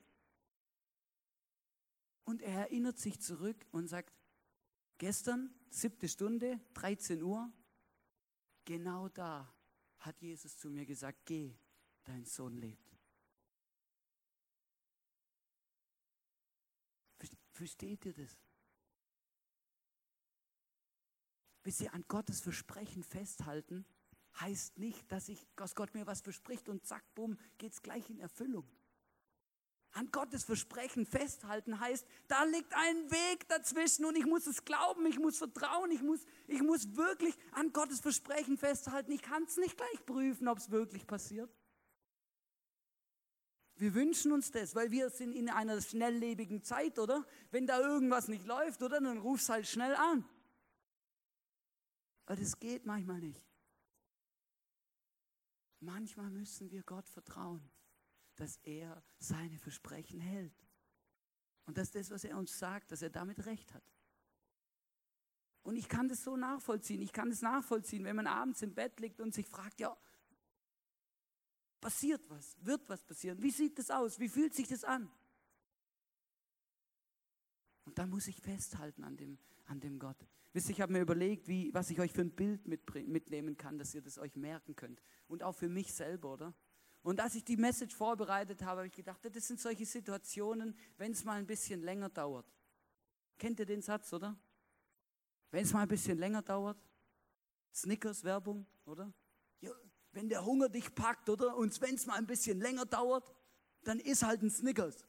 Und 2.24 2.42
er 2.42 2.60
erinnert 2.60 2.98
sich 2.98 3.20
zurück 3.20 3.56
und 3.72 3.88
sagt, 3.88 4.12
gestern, 4.98 5.52
siebte 5.68 6.08
Stunde, 6.08 6.60
13 6.74 7.24
Uhr, 7.24 7.52
genau 8.64 9.08
da 9.08 9.52
hat 9.98 10.22
Jesus 10.22 10.56
zu 10.56 10.70
mir 10.70 10.86
gesagt, 10.86 11.26
geh 11.26 11.56
dein 12.04 12.24
Sohn 12.24 12.56
lebt. 12.56 12.92
Versteht 17.52 18.04
ihr 18.06 18.14
das? 18.14 18.40
Wisst 21.64 21.80
ihr, 21.80 21.94
an 21.94 22.04
Gottes 22.08 22.40
Versprechen 22.40 23.04
festhalten, 23.04 23.86
heißt 24.40 24.78
nicht, 24.78 25.10
dass, 25.12 25.28
ich, 25.28 25.46
dass 25.54 25.74
Gott 25.74 25.94
mir 25.94 26.06
was 26.06 26.22
verspricht 26.22 26.68
und 26.68 26.84
zack, 26.84 27.04
bumm, 27.14 27.38
geht 27.58 27.72
es 27.72 27.82
gleich 27.82 28.08
in 28.10 28.18
Erfüllung. 28.18 28.68
An 29.92 30.10
Gottes 30.10 30.42
Versprechen 30.42 31.04
festhalten 31.04 31.78
heißt, 31.78 32.06
da 32.26 32.44
liegt 32.44 32.72
ein 32.74 33.10
Weg 33.10 33.46
dazwischen 33.48 34.06
und 34.06 34.16
ich 34.16 34.24
muss 34.24 34.46
es 34.46 34.64
glauben, 34.64 35.04
ich 35.04 35.18
muss 35.18 35.36
vertrauen, 35.36 35.90
ich 35.90 36.02
muss, 36.02 36.24
ich 36.48 36.62
muss 36.62 36.96
wirklich 36.96 37.36
an 37.52 37.72
Gottes 37.74 38.00
Versprechen 38.00 38.56
festhalten. 38.56 39.12
Ich 39.12 39.20
kann 39.20 39.44
es 39.44 39.58
nicht 39.58 39.76
gleich 39.76 40.06
prüfen, 40.06 40.48
ob 40.48 40.58
es 40.58 40.70
wirklich 40.70 41.06
passiert. 41.06 41.54
Wir 43.82 43.94
wünschen 43.94 44.30
uns 44.30 44.52
das, 44.52 44.76
weil 44.76 44.92
wir 44.92 45.10
sind 45.10 45.32
in 45.32 45.50
einer 45.50 45.80
schnelllebigen 45.80 46.62
Zeit, 46.62 47.00
oder? 47.00 47.26
Wenn 47.50 47.66
da 47.66 47.80
irgendwas 47.80 48.28
nicht 48.28 48.46
läuft, 48.46 48.80
oder? 48.80 49.00
Dann 49.00 49.18
rufst 49.18 49.48
halt 49.48 49.66
schnell 49.66 49.96
an. 49.96 50.24
Aber 52.24 52.36
das 52.36 52.60
geht 52.60 52.86
manchmal 52.86 53.18
nicht. 53.18 53.44
Manchmal 55.80 56.30
müssen 56.30 56.70
wir 56.70 56.84
Gott 56.84 57.08
vertrauen, 57.08 57.68
dass 58.36 58.56
er 58.58 59.02
seine 59.18 59.58
Versprechen 59.58 60.20
hält. 60.20 60.54
Und 61.66 61.76
dass 61.76 61.90
das, 61.90 62.12
was 62.12 62.22
er 62.22 62.38
uns 62.38 62.56
sagt, 62.56 62.92
dass 62.92 63.02
er 63.02 63.10
damit 63.10 63.46
recht 63.46 63.74
hat. 63.74 63.82
Und 65.64 65.74
ich 65.74 65.88
kann 65.88 66.06
das 66.06 66.22
so 66.22 66.36
nachvollziehen. 66.36 67.02
Ich 67.02 67.12
kann 67.12 67.30
das 67.30 67.42
nachvollziehen, 67.42 68.04
wenn 68.04 68.14
man 68.14 68.28
abends 68.28 68.62
im 68.62 68.76
Bett 68.76 69.00
liegt 69.00 69.20
und 69.20 69.34
sich 69.34 69.48
fragt, 69.48 69.80
ja, 69.80 69.96
Passiert 71.82 72.30
was? 72.30 72.56
Wird 72.60 72.88
was 72.88 73.02
passieren? 73.02 73.42
Wie 73.42 73.50
sieht 73.50 73.76
das 73.76 73.90
aus? 73.90 74.20
Wie 74.20 74.28
fühlt 74.28 74.54
sich 74.54 74.68
das 74.68 74.84
an? 74.84 75.10
Und 77.84 77.98
da 77.98 78.06
muss 78.06 78.28
ich 78.28 78.40
festhalten 78.40 79.02
an 79.02 79.16
dem, 79.16 79.36
an 79.66 79.80
dem 79.80 79.98
Gott. 79.98 80.16
Wisst 80.52 80.68
ihr, 80.68 80.76
ich 80.76 80.80
habe 80.80 80.92
mir 80.92 81.00
überlegt, 81.00 81.48
wie, 81.48 81.74
was 81.74 81.90
ich 81.90 81.98
euch 81.98 82.12
für 82.12 82.20
ein 82.20 82.30
Bild 82.30 82.68
mitnehmen 82.68 83.56
kann, 83.56 83.78
dass 83.78 83.96
ihr 83.96 84.00
das 84.00 84.16
euch 84.18 84.36
merken 84.36 84.76
könnt. 84.76 85.02
Und 85.26 85.42
auch 85.42 85.56
für 85.56 85.68
mich 85.68 85.92
selber, 85.92 86.34
oder? 86.34 86.54
Und 87.02 87.18
als 87.18 87.34
ich 87.34 87.44
die 87.44 87.56
Message 87.56 87.96
vorbereitet 87.96 88.62
habe, 88.62 88.78
habe 88.78 88.86
ich 88.86 88.92
gedacht, 88.92 89.18
das 89.24 89.48
sind 89.48 89.58
solche 89.58 89.84
Situationen, 89.84 90.78
wenn 90.98 91.10
es 91.10 91.24
mal 91.24 91.40
ein 91.40 91.48
bisschen 91.48 91.82
länger 91.82 92.10
dauert. 92.10 92.46
Kennt 93.38 93.58
ihr 93.58 93.66
den 93.66 93.82
Satz, 93.82 94.12
oder? 94.12 94.38
Wenn 95.50 95.64
es 95.64 95.72
mal 95.72 95.80
ein 95.80 95.88
bisschen 95.88 96.16
länger 96.16 96.42
dauert. 96.42 96.78
Snickers 97.74 98.22
Werbung, 98.22 98.68
oder? 98.84 99.12
Wenn 100.12 100.28
der 100.28 100.44
Hunger 100.44 100.68
dich 100.68 100.94
packt, 100.94 101.28
oder? 101.28 101.56
Und 101.56 101.78
wenn 101.80 101.94
es 101.94 102.06
mal 102.06 102.16
ein 102.16 102.26
bisschen 102.26 102.60
länger 102.60 102.84
dauert, 102.84 103.24
dann 103.82 103.98
isst 103.98 104.22
halt 104.22 104.42
ein 104.42 104.50
Snickers. 104.50 105.04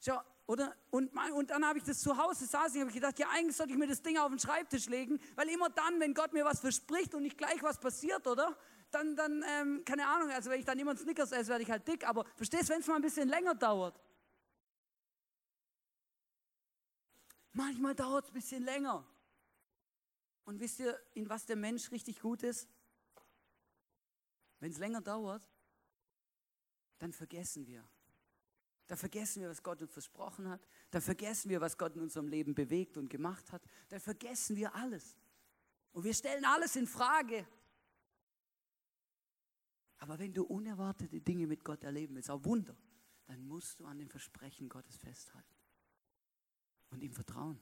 Schau, 0.00 0.20
oder? 0.46 0.76
Und, 0.90 1.10
und 1.32 1.50
dann 1.50 1.66
habe 1.66 1.78
ich 1.78 1.84
das 1.84 2.00
zu 2.00 2.16
Hause 2.16 2.46
saß 2.46 2.74
ich, 2.74 2.80
habe 2.80 2.92
gedacht, 2.92 3.18
ja, 3.18 3.28
eigentlich 3.30 3.56
sollte 3.56 3.72
ich 3.72 3.78
mir 3.78 3.88
das 3.88 4.02
Ding 4.02 4.16
auf 4.16 4.28
den 4.28 4.38
Schreibtisch 4.38 4.86
legen, 4.86 5.18
weil 5.34 5.48
immer 5.48 5.70
dann, 5.70 5.98
wenn 5.98 6.14
Gott 6.14 6.32
mir 6.32 6.44
was 6.44 6.60
verspricht 6.60 7.14
und 7.14 7.22
nicht 7.22 7.36
gleich 7.36 7.62
was 7.62 7.80
passiert, 7.80 8.26
oder? 8.26 8.56
Dann, 8.92 9.16
dann 9.16 9.44
ähm, 9.48 9.82
keine 9.84 10.06
Ahnung, 10.06 10.30
also 10.30 10.50
wenn 10.50 10.60
ich 10.60 10.66
dann 10.66 10.78
immer 10.78 10.92
ein 10.92 10.98
Snickers 10.98 11.32
esse, 11.32 11.48
werde 11.48 11.64
ich 11.64 11.70
halt 11.70 11.86
dick, 11.88 12.06
aber 12.06 12.24
verstehst, 12.36 12.68
wenn 12.68 12.80
es 12.80 12.86
mal 12.86 12.96
ein 12.96 13.02
bisschen 13.02 13.28
länger 13.28 13.54
dauert? 13.54 14.00
Manchmal 17.52 17.94
dauert 17.94 18.26
es 18.26 18.30
ein 18.30 18.34
bisschen 18.34 18.62
länger. 18.62 19.04
Und 20.44 20.60
wisst 20.60 20.78
ihr, 20.78 20.96
in 21.14 21.28
was 21.28 21.46
der 21.46 21.56
Mensch 21.56 21.90
richtig 21.90 22.20
gut 22.20 22.44
ist? 22.44 22.68
Wenn 24.60 24.72
es 24.72 24.78
länger 24.78 25.00
dauert, 25.00 25.42
dann 26.98 27.12
vergessen 27.12 27.66
wir. 27.66 27.86
Da 28.86 28.96
vergessen 28.96 29.42
wir, 29.42 29.48
was 29.48 29.62
Gott 29.62 29.82
uns 29.82 29.92
versprochen 29.92 30.48
hat. 30.48 30.66
Da 30.90 31.00
vergessen 31.00 31.50
wir, 31.50 31.60
was 31.60 31.76
Gott 31.76 31.96
in 31.96 32.02
unserem 32.02 32.28
Leben 32.28 32.54
bewegt 32.54 32.96
und 32.96 33.08
gemacht 33.08 33.50
hat. 33.52 33.62
Da 33.88 33.98
vergessen 33.98 34.56
wir 34.56 34.74
alles. 34.74 35.16
Und 35.92 36.04
wir 36.04 36.14
stellen 36.14 36.44
alles 36.44 36.76
in 36.76 36.86
Frage. 36.86 37.46
Aber 39.98 40.18
wenn 40.18 40.32
du 40.32 40.44
unerwartete 40.44 41.20
Dinge 41.20 41.46
mit 41.46 41.64
Gott 41.64 41.82
erleben 41.82 42.14
willst, 42.14 42.30
auch 42.30 42.44
Wunder, 42.44 42.76
dann 43.26 43.44
musst 43.46 43.80
du 43.80 43.86
an 43.86 43.98
dem 43.98 44.08
Versprechen 44.08 44.68
Gottes 44.68 44.96
festhalten 44.98 45.56
und 46.90 47.02
ihm 47.02 47.12
vertrauen, 47.12 47.58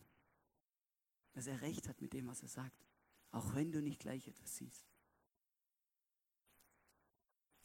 dass 1.32 1.46
er 1.46 1.60
recht 1.62 1.88
hat 1.88 2.00
mit 2.02 2.12
dem, 2.12 2.26
was 2.26 2.42
er 2.42 2.48
sagt, 2.48 2.84
auch 3.30 3.54
wenn 3.54 3.72
du 3.72 3.80
nicht 3.80 4.00
gleich 4.00 4.28
etwas 4.28 4.56
siehst. 4.56 4.93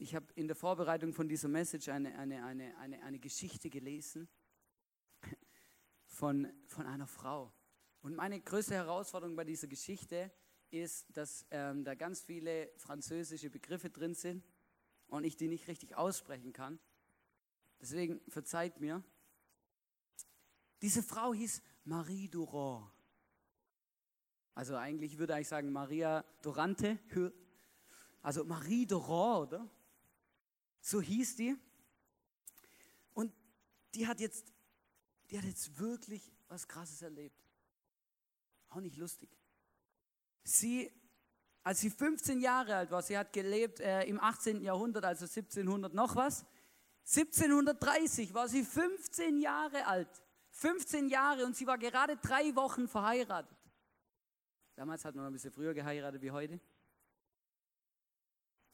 Ich 0.01 0.15
habe 0.15 0.25
in 0.35 0.47
der 0.47 0.55
Vorbereitung 0.55 1.13
von 1.13 1.27
dieser 1.27 1.49
Message 1.49 1.89
eine, 1.89 2.17
eine, 2.17 2.45
eine, 2.45 2.77
eine, 2.77 3.03
eine 3.03 3.19
Geschichte 3.19 3.69
gelesen 3.69 4.29
von, 6.05 6.47
von 6.67 6.85
einer 6.85 7.05
Frau. 7.05 7.53
Und 8.01 8.15
meine 8.15 8.39
größte 8.39 8.75
Herausforderung 8.75 9.35
bei 9.35 9.43
dieser 9.43 9.67
Geschichte 9.67 10.31
ist, 10.71 11.05
dass 11.17 11.45
ähm, 11.51 11.83
da 11.83 11.95
ganz 11.95 12.21
viele 12.21 12.71
französische 12.77 13.49
Begriffe 13.49 13.89
drin 13.89 14.13
sind 14.15 14.41
und 15.07 15.25
ich 15.25 15.35
die 15.35 15.49
nicht 15.49 15.67
richtig 15.67 15.97
aussprechen 15.97 16.53
kann. 16.53 16.79
Deswegen 17.81 18.21
verzeiht 18.29 18.79
mir. 18.79 19.03
Diese 20.81 21.03
Frau 21.03 21.33
hieß 21.33 21.61
Marie 21.83 22.29
Durand. 22.29 22.89
Also 24.55 24.77
eigentlich 24.77 25.17
würde 25.17 25.37
ich 25.41 25.47
sagen 25.49 25.73
Maria 25.73 26.23
Dorante. 26.41 26.99
Also 28.21 28.45
Marie 28.45 28.85
Durand, 28.85 29.51
oder? 29.51 29.69
So 30.81 31.01
hieß 31.01 31.35
die. 31.35 31.55
Und 33.13 33.33
die 33.93 34.07
hat 34.07 34.19
jetzt, 34.19 34.53
die 35.29 35.37
hat 35.37 35.45
jetzt 35.45 35.79
wirklich 35.79 36.31
was 36.47 36.67
Krasses 36.67 37.01
erlebt. 37.01 37.43
Auch 38.69 38.81
nicht 38.81 38.97
lustig. 38.97 39.29
Sie, 40.43 40.91
als 41.63 41.81
sie 41.81 41.89
15 41.89 42.41
Jahre 42.41 42.75
alt 42.75 42.91
war, 42.91 43.01
sie 43.01 43.17
hat 43.17 43.33
gelebt 43.33 43.79
äh, 43.79 44.03
im 44.03 44.19
18. 44.19 44.61
Jahrhundert, 44.61 45.05
also 45.05 45.25
1700 45.25 45.93
noch 45.93 46.15
was. 46.15 46.45
1730 47.05 48.33
war 48.33 48.47
sie 48.47 48.63
15 48.63 49.39
Jahre 49.39 49.85
alt. 49.87 50.09
15 50.51 51.09
Jahre 51.09 51.45
und 51.45 51.55
sie 51.55 51.65
war 51.65 51.77
gerade 51.77 52.17
drei 52.17 52.55
Wochen 52.55 52.87
verheiratet. 52.87 53.57
Damals 54.75 55.03
hat 55.05 55.15
man 55.15 55.25
ein 55.25 55.33
bisschen 55.33 55.51
früher 55.51 55.73
geheiratet 55.73 56.21
wie 56.21 56.31
heute. 56.31 56.59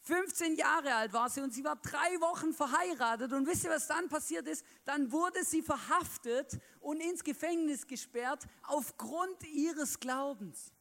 15 0.06 0.56
Jahre 0.56 0.94
alt 0.94 1.14
war 1.14 1.30
sie 1.30 1.42
und 1.42 1.52
sie 1.52 1.64
war 1.64 1.78
drei 1.78 2.22
Wochen 2.22 2.54
verheiratet. 2.54 3.34
Und 3.34 3.48
wisst 3.48 3.64
ihr, 3.64 3.72
was 3.72 3.88
dann 3.88 4.08
passiert 4.08 4.48
ist? 4.48 4.64
Dann 4.86 5.12
wurde 5.12 5.44
sie 5.44 5.64
verhaftet 5.64 6.60
und 6.80 7.00
ins 7.00 7.24
Gefängnis 7.24 7.88
gesperrt 7.88 8.46
aufgrund 8.68 9.44
ihres 9.52 10.00
Glaubens. 10.00 10.72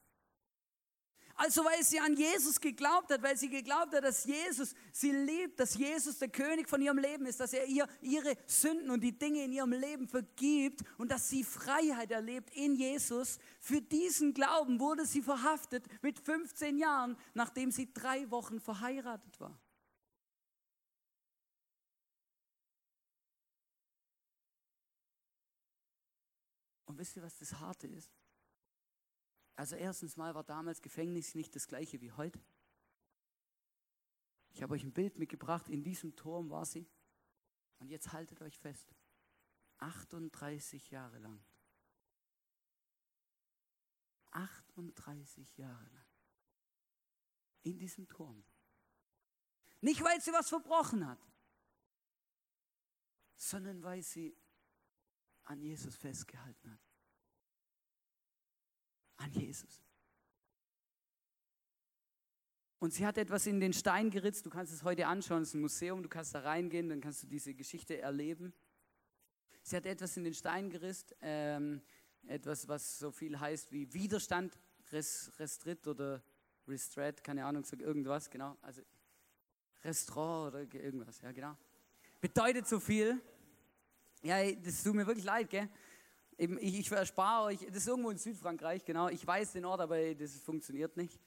Also 1.37 1.65
weil 1.65 1.83
sie 1.83 1.99
an 1.99 2.15
Jesus 2.17 2.61
geglaubt 2.61 3.11
hat, 3.11 3.23
weil 3.23 3.37
sie 3.37 3.49
geglaubt 3.49 3.93
hat, 3.95 4.05
dass 4.05 4.25
Jesus 4.25 4.75
sie 4.93 5.11
liebt, 5.11 5.59
dass 5.59 5.75
Jesus 5.75 6.19
der 6.19 6.29
König 6.29 6.69
von 6.69 6.81
ihrem 6.81 6.99
Leben 6.99 7.27
ist, 7.27 7.41
dass 7.41 7.53
er 7.53 7.67
ihr 7.67 7.89
ihre 8.01 8.37
Sünden 8.47 8.91
und 8.91 9.01
die 9.01 9.19
Dinge 9.19 9.45
in 9.45 9.53
ihrem 9.53 9.73
Leben 9.73 10.07
vergibt 10.07 10.83
und 10.97 11.11
dass 11.11 11.29
sie 11.29 11.43
Freiheit 11.43 12.13
erlebt 12.13 12.51
in 12.55 12.77
Jesus. 12.77 13.39
Für 13.61 13.81
diesen 13.81 14.33
Glauben 14.33 14.79
wurde 14.79 15.07
sie 15.07 15.23
verhaftet 15.23 15.87
mit 16.03 16.21
15 16.21 16.79
Jahren, 16.79 17.17
nachdem 17.35 17.73
sie 17.73 17.93
drei 17.93 18.31
Wochen 18.31 18.61
verheiratet 18.61 19.41
war. 19.41 19.59
Und 26.87 26.99
wisst 26.99 27.17
ihr, 27.17 27.25
was 27.25 27.37
das 27.39 27.59
Harte 27.59 27.89
ist? 27.89 28.09
Also 29.57 29.77
erstens 29.77 30.17
mal 30.17 30.35
war 30.35 30.45
damals 30.45 30.83
Gefängnis 30.83 31.35
nicht 31.35 31.55
das 31.55 31.69
gleiche 31.69 32.01
wie 32.01 32.13
heute. 32.13 32.41
Ich 34.53 34.63
habe 34.63 34.75
euch 34.75 34.85
ein 34.85 34.93
Bild 34.93 35.19
mitgebracht, 35.19 35.69
in 35.69 35.83
diesem 35.83 36.15
Turm 36.17 36.51
war 36.51 36.65
sie. 36.65 36.89
Und 37.79 37.89
jetzt 37.89 38.13
haltet 38.13 38.41
euch 38.41 38.59
fest. 38.59 38.95
38 39.79 40.91
Jahre 40.91 41.19
lang. 41.19 41.45
38 44.31 45.57
Jahre 45.57 45.87
lang. 45.91 46.07
In 47.63 47.79
diesem 47.79 48.09
Turm. 48.09 48.45
Nicht, 49.81 50.03
weil 50.03 50.21
sie 50.21 50.33
was 50.33 50.49
verbrochen 50.49 51.07
hat, 51.07 51.21
sondern 53.37 53.83
weil 53.83 54.03
sie 54.03 54.37
an 55.45 55.61
Jesus 55.61 55.95
festgehalten 55.97 56.71
hat 56.71 56.84
an 59.25 59.33
Jesus. 59.33 59.83
Und 62.79 62.93
sie 62.93 63.07
hat 63.07 63.17
etwas 63.17 63.47
in 63.47 63.61
den 63.61 63.73
Stein 63.73 64.11
geritzt. 64.11 64.45
Du 64.45 64.51
kannst 64.51 64.73
es 64.73 64.85
heute 64.85 65.07
anschauen. 65.07 65.43
Es 65.43 65.49
ist 65.49 65.55
ein 65.55 65.63
Museum. 65.63 66.03
Du 66.03 66.09
kannst 66.09 66.35
da 66.35 66.41
reingehen. 66.41 66.91
Dann 66.91 67.01
kannst 67.01 67.23
du 67.23 67.27
diese 67.27 67.55
Geschichte 67.55 67.99
erleben. 67.99 68.53
Sie 69.63 69.75
hat 69.75 69.87
etwas 69.87 70.17
in 70.19 70.25
den 70.25 70.35
Stein 70.35 70.69
geritzt. 70.69 71.17
Ähm, 71.23 71.81
etwas, 72.27 72.69
was 72.69 72.99
so 72.99 73.11
viel 73.11 73.39
heißt 73.39 73.73
wie 73.73 73.93
Widerstand, 73.93 74.59
res, 74.93 75.33
Restrit 75.39 75.87
oder 75.87 76.23
Restret, 76.67 77.23
keine 77.23 77.45
Ahnung, 77.45 77.65
sag 77.65 77.81
irgendwas, 77.81 78.31
genau. 78.31 78.57
Also 78.63 78.83
Restaurant 79.83 80.55
oder 80.55 80.83
irgendwas, 80.83 81.21
ja, 81.21 81.33
genau. 81.33 81.57
Bedeutet 82.21 82.67
so 82.67 82.81
viel. 82.81 83.21
Ja, 84.23 84.51
das 84.53 84.83
tut 84.83 84.95
mir 84.95 85.07
wirklich 85.07 85.27
leid, 85.27 85.51
gell? 85.51 85.69
Eben, 86.37 86.59
ich, 86.59 86.79
ich 86.79 86.91
erspare 86.91 87.45
euch, 87.45 87.59
das 87.67 87.77
ist 87.77 87.89
irgendwo 87.89 88.11
in 88.11 88.19
Südfrankreich, 88.19 88.85
genau. 88.85 89.09
Ich 89.09 89.27
weiß 89.27 89.53
den 89.53 89.65
Ort, 89.65 89.81
aber 89.81 90.15
das 90.15 90.37
funktioniert 90.41 90.97
nicht. 90.97 91.21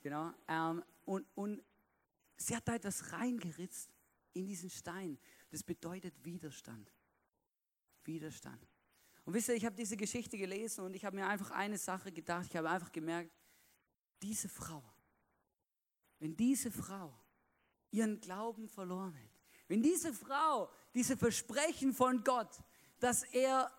Genau. 0.00 0.32
Ähm, 0.48 0.82
und, 1.04 1.26
und 1.34 1.62
sie 2.36 2.56
hat 2.56 2.66
da 2.66 2.74
etwas 2.74 3.12
reingeritzt 3.12 3.90
in 4.32 4.46
diesen 4.46 4.70
Stein. 4.70 5.18
Das 5.50 5.62
bedeutet 5.62 6.14
Widerstand. 6.24 6.90
Widerstand. 8.04 8.66
Und 9.24 9.34
wisst 9.34 9.48
ihr, 9.48 9.54
ich 9.54 9.64
habe 9.64 9.76
diese 9.76 9.96
Geschichte 9.96 10.36
gelesen 10.36 10.84
und 10.84 10.94
ich 10.94 11.04
habe 11.04 11.16
mir 11.16 11.26
einfach 11.26 11.50
eine 11.50 11.78
Sache 11.78 12.12
gedacht. 12.12 12.46
Ich 12.50 12.56
habe 12.56 12.68
einfach 12.68 12.92
gemerkt, 12.92 13.32
diese 14.20 14.48
Frau, 14.48 14.82
wenn 16.18 16.36
diese 16.36 16.70
Frau 16.70 17.18
ihren 17.90 18.20
Glauben 18.20 18.68
verloren 18.68 19.14
hätte, 19.14 19.40
wenn 19.68 19.82
diese 19.82 20.12
Frau 20.12 20.70
diese 20.94 21.16
Versprechen 21.16 21.92
von 21.92 22.22
Gott, 22.22 22.62
dass 23.00 23.22
er 23.24 23.70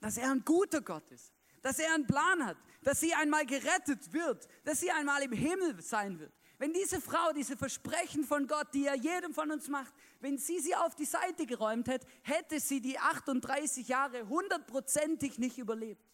dass 0.00 0.16
er 0.16 0.30
ein 0.30 0.44
guter 0.44 0.80
Gott 0.80 1.10
ist, 1.10 1.32
dass 1.62 1.78
er 1.78 1.92
einen 1.94 2.06
Plan 2.06 2.44
hat, 2.44 2.56
dass 2.82 3.00
sie 3.00 3.12
einmal 3.14 3.44
gerettet 3.46 4.12
wird, 4.12 4.48
dass 4.64 4.80
sie 4.80 4.90
einmal 4.90 5.22
im 5.22 5.32
Himmel 5.32 5.80
sein 5.82 6.18
wird. 6.18 6.32
Wenn 6.58 6.72
diese 6.72 7.00
Frau 7.00 7.32
diese 7.32 7.56
Versprechen 7.56 8.24
von 8.24 8.46
Gott, 8.48 8.74
die 8.74 8.86
er 8.86 8.96
jedem 8.96 9.32
von 9.32 9.50
uns 9.50 9.68
macht, 9.68 9.92
wenn 10.20 10.38
sie 10.38 10.58
sie 10.58 10.74
auf 10.74 10.96
die 10.96 11.04
Seite 11.04 11.46
geräumt 11.46 11.86
hätte, 11.86 12.06
hätte 12.22 12.58
sie 12.58 12.80
die 12.80 12.98
38 12.98 13.86
Jahre 13.86 14.28
hundertprozentig 14.28 15.38
nicht 15.38 15.58
überlebt. 15.58 16.04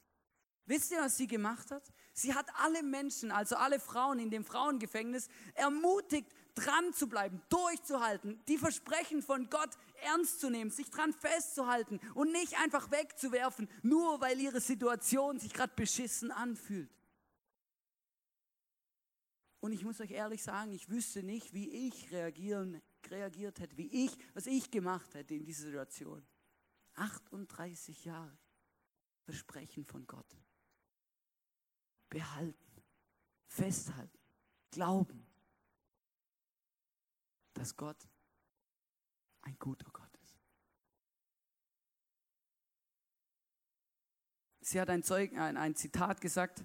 Wisst 0.66 0.92
ihr, 0.92 1.00
was 1.00 1.16
sie 1.16 1.26
gemacht 1.26 1.70
hat? 1.70 1.82
Sie 2.12 2.34
hat 2.34 2.46
alle 2.58 2.82
Menschen, 2.82 3.30
also 3.30 3.56
alle 3.56 3.80
Frauen 3.80 4.18
in 4.18 4.30
dem 4.30 4.44
Frauengefängnis, 4.44 5.28
ermutigt, 5.54 6.32
dran 6.54 6.92
zu 6.92 7.08
bleiben, 7.08 7.42
durchzuhalten, 7.48 8.40
die 8.46 8.58
Versprechen 8.58 9.22
von 9.22 9.50
Gott 9.50 9.70
ernst 10.02 10.40
zu 10.40 10.50
nehmen, 10.50 10.70
sich 10.70 10.90
dran 10.90 11.12
festzuhalten 11.12 12.00
und 12.14 12.32
nicht 12.32 12.58
einfach 12.58 12.90
wegzuwerfen, 12.90 13.68
nur 13.82 14.20
weil 14.20 14.40
ihre 14.40 14.60
Situation 14.60 15.38
sich 15.38 15.52
gerade 15.52 15.72
beschissen 15.74 16.30
anfühlt. 16.30 16.90
Und 19.60 19.72
ich 19.72 19.82
muss 19.82 20.00
euch 20.00 20.10
ehrlich 20.10 20.42
sagen, 20.42 20.72
ich 20.72 20.90
wüsste 20.90 21.22
nicht, 21.22 21.54
wie 21.54 21.88
ich 21.88 22.12
reagieren, 22.12 22.82
reagiert 23.08 23.60
hätte, 23.60 23.76
wie 23.76 24.04
ich, 24.04 24.16
was 24.34 24.46
ich 24.46 24.70
gemacht 24.70 25.14
hätte 25.14 25.34
in 25.34 25.44
dieser 25.44 25.64
Situation. 25.64 26.24
38 26.94 28.04
Jahre 28.04 28.38
Versprechen 29.22 29.86
von 29.86 30.06
Gott. 30.06 30.36
Behalten, 32.10 32.82
festhalten, 33.46 34.18
glauben 34.70 35.26
dass 37.54 37.76
Gott 37.76 38.08
ein 39.42 39.56
guter 39.58 39.90
Gott 39.92 40.10
ist. 40.22 40.38
Sie 44.60 44.80
hat 44.80 44.90
ein, 44.90 45.02
Zeug, 45.02 45.32
ein, 45.34 45.56
ein 45.56 45.74
Zitat 45.74 46.20
gesagt, 46.20 46.64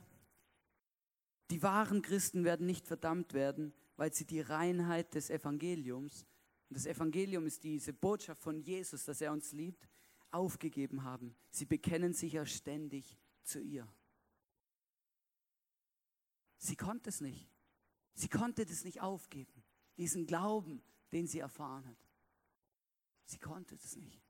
die 1.51 1.61
wahren 1.61 2.01
Christen 2.01 2.43
werden 2.43 2.65
nicht 2.65 2.87
verdammt 2.87 3.33
werden, 3.33 3.73
weil 3.97 4.13
sie 4.13 4.25
die 4.25 4.41
Reinheit 4.41 5.13
des 5.13 5.29
Evangeliums, 5.29 6.25
und 6.69 6.77
das 6.77 6.85
Evangelium 6.85 7.47
ist 7.47 7.63
diese 7.63 7.93
Botschaft 7.93 8.43
von 8.43 8.61
Jesus, 8.61 9.03
dass 9.05 9.21
er 9.21 9.31
uns 9.31 9.51
liebt, 9.53 9.89
aufgegeben 10.29 11.03
haben. 11.03 11.35
Sie 11.49 11.65
bekennen 11.65 12.13
sich 12.13 12.33
ja 12.33 12.45
ständig 12.45 13.17
zu 13.43 13.59
ihr. 13.59 13.91
Sie 16.57 16.75
konnte 16.75 17.09
es 17.09 17.21
nicht. 17.21 17.49
Sie 18.13 18.29
konnte 18.29 18.65
das 18.65 18.83
nicht 18.83 19.01
aufgeben 19.01 19.63
diesen 19.99 20.25
Glauben, 20.25 20.81
den 21.11 21.27
sie 21.27 21.39
erfahren 21.39 21.85
hat. 21.85 21.97
Sie 23.25 23.37
konnte 23.37 23.75
es 23.75 23.95
nicht. 23.97 24.23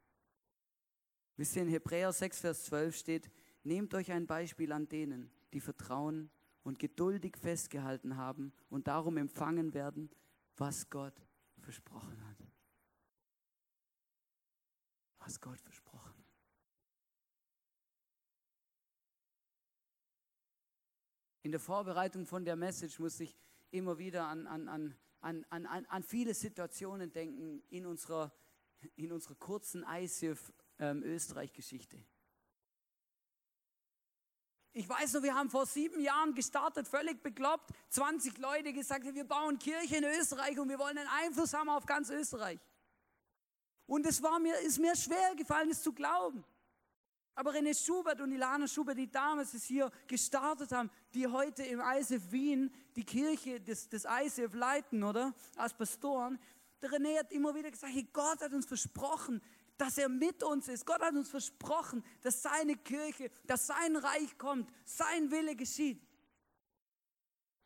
Wisst 1.37 1.55
ihr, 1.55 1.61
in 1.61 1.69
Hebräer 1.69 2.11
6, 2.11 2.41
Vers 2.41 2.65
12 2.65 2.97
steht, 2.97 3.31
nehmt 3.63 3.93
euch 3.93 4.11
ein 4.11 4.27
Beispiel 4.27 4.71
an 4.73 4.89
denen, 4.89 5.31
die 5.53 5.61
vertrauen 5.61 6.31
und 6.63 6.79
geduldig 6.79 7.37
festgehalten 7.37 8.17
haben 8.17 8.51
und 8.69 8.87
darum 8.87 9.15
empfangen 9.17 9.73
werden, 9.73 10.09
was 10.57 10.89
Gott 10.89 11.13
versprochen 11.59 12.27
hat. 12.27 12.37
Was 15.19 15.39
Gott 15.39 15.61
versprochen 15.61 16.17
hat. 16.17 16.35
In 21.43 21.51
der 21.51 21.59
Vorbereitung 21.59 22.25
von 22.25 22.43
der 22.43 22.55
Message 22.55 22.99
musste 22.99 23.23
ich 23.23 23.37
immer 23.71 23.99
wieder 23.99 24.27
an, 24.27 24.47
an, 24.47 24.67
an 24.67 24.95
an, 25.21 25.45
an, 25.49 25.65
an 25.65 26.03
viele 26.03 26.33
Situationen 26.33 27.11
denken 27.11 27.63
in 27.69 27.85
unserer, 27.85 28.33
in 28.95 29.11
unserer 29.11 29.35
kurzen 29.35 29.85
ICF 29.87 30.51
ähm, 30.79 31.03
Österreich-Geschichte. 31.03 32.01
Ich 34.71 34.87
weiß 34.87 35.13
noch, 35.13 35.23
wir 35.23 35.33
haben 35.33 35.49
vor 35.49 35.65
sieben 35.65 35.99
Jahren 35.99 36.35
gestartet, 36.35 36.87
völlig 36.87 37.21
bekloppt, 37.23 37.71
20 37.89 38.37
Leute 38.37 38.71
gesagt, 38.71 39.03
wir 39.03 39.25
bauen 39.25 39.57
Kirche 39.57 39.97
in 39.97 40.03
Österreich 40.03 40.59
und 40.59 40.69
wir 40.69 40.77
wollen 40.77 40.97
einen 40.97 41.09
Einfluss 41.09 41.53
haben 41.53 41.69
auf 41.69 41.85
ganz 41.85 42.09
Österreich. 42.09 42.59
Und 43.87 44.05
es 44.05 44.21
war 44.21 44.39
mir, 44.39 44.57
ist 44.59 44.77
mir 44.77 44.95
schwer 44.95 45.35
gefallen, 45.35 45.71
es 45.71 45.81
zu 45.81 45.91
glauben. 45.91 46.45
Aber 47.39 47.53
René 47.53 47.73
Schubert 47.73 48.19
und 48.19 48.33
Ilana 48.33 48.67
Schubert, 48.67 48.97
die 48.97 49.09
damals 49.09 49.53
es 49.53 49.63
hier 49.63 49.89
gestartet 50.07 50.73
haben, 50.73 50.89
die 51.13 51.25
heute 51.25 51.63
im 51.63 51.79
ISF 51.79 52.33
Wien 52.33 52.69
die 52.97 53.05
Kirche 53.05 53.61
des, 53.61 53.87
des 53.87 54.03
ISF 54.03 54.53
leiten, 54.53 55.01
oder? 55.05 55.33
Als 55.55 55.73
Pastoren. 55.73 56.37
Der 56.81 56.89
René 56.89 57.17
hat 57.17 57.31
immer 57.31 57.55
wieder 57.55 57.71
gesagt, 57.71 57.93
hey, 57.93 58.05
Gott 58.11 58.41
hat 58.41 58.51
uns 58.51 58.65
versprochen, 58.65 59.41
dass 59.77 59.97
er 59.97 60.09
mit 60.09 60.43
uns 60.43 60.67
ist. 60.67 60.85
Gott 60.85 60.99
hat 61.01 61.13
uns 61.13 61.29
versprochen, 61.29 62.03
dass 62.19 62.41
seine 62.41 62.75
Kirche, 62.75 63.31
dass 63.47 63.67
sein 63.67 63.95
Reich 63.95 64.37
kommt, 64.37 64.69
sein 64.83 65.31
Wille 65.31 65.55
geschieht. 65.55 66.05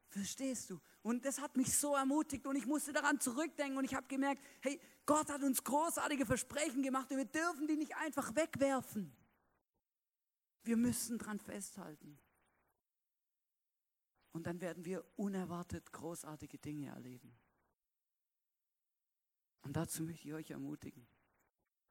Verstehst 0.10 0.70
du? 0.70 0.80
Und 1.02 1.26
das 1.26 1.42
hat 1.42 1.58
mich 1.58 1.76
so 1.76 1.96
ermutigt 1.96 2.46
und 2.46 2.56
ich 2.58 2.68
musste 2.68 2.94
daran 2.94 3.20
zurückdenken 3.20 3.80
und 3.80 3.86
ich 3.86 3.96
habe 3.96 4.06
gemerkt, 4.08 4.44
hey, 4.60 4.80
Gott 5.08 5.32
hat 5.32 5.42
uns 5.42 5.64
großartige 5.64 6.28
Versprechen 6.28 6.84
gemacht 6.84 7.10
und 7.10 7.18
wir 7.18 7.26
dürfen 7.26 7.66
die 7.66 7.76
nicht 7.76 7.96
einfach 7.98 8.36
wegwerfen. 8.36 9.12
Wir 10.63 10.78
müssen 10.78 11.17
dran 11.17 11.39
festhalten. 11.39 12.17
Und 14.32 14.47
dann 14.47 14.62
werden 14.62 14.84
wir 14.86 15.06
unerwartet 15.15 15.91
großartige 15.91 16.58
Dinge 16.58 16.88
erleben. 16.88 17.38
Und 19.62 19.76
dazu 19.76 20.04
möchte 20.04 20.28
ich 20.28 20.34
euch 20.34 20.52
ermutigen. 20.52 21.08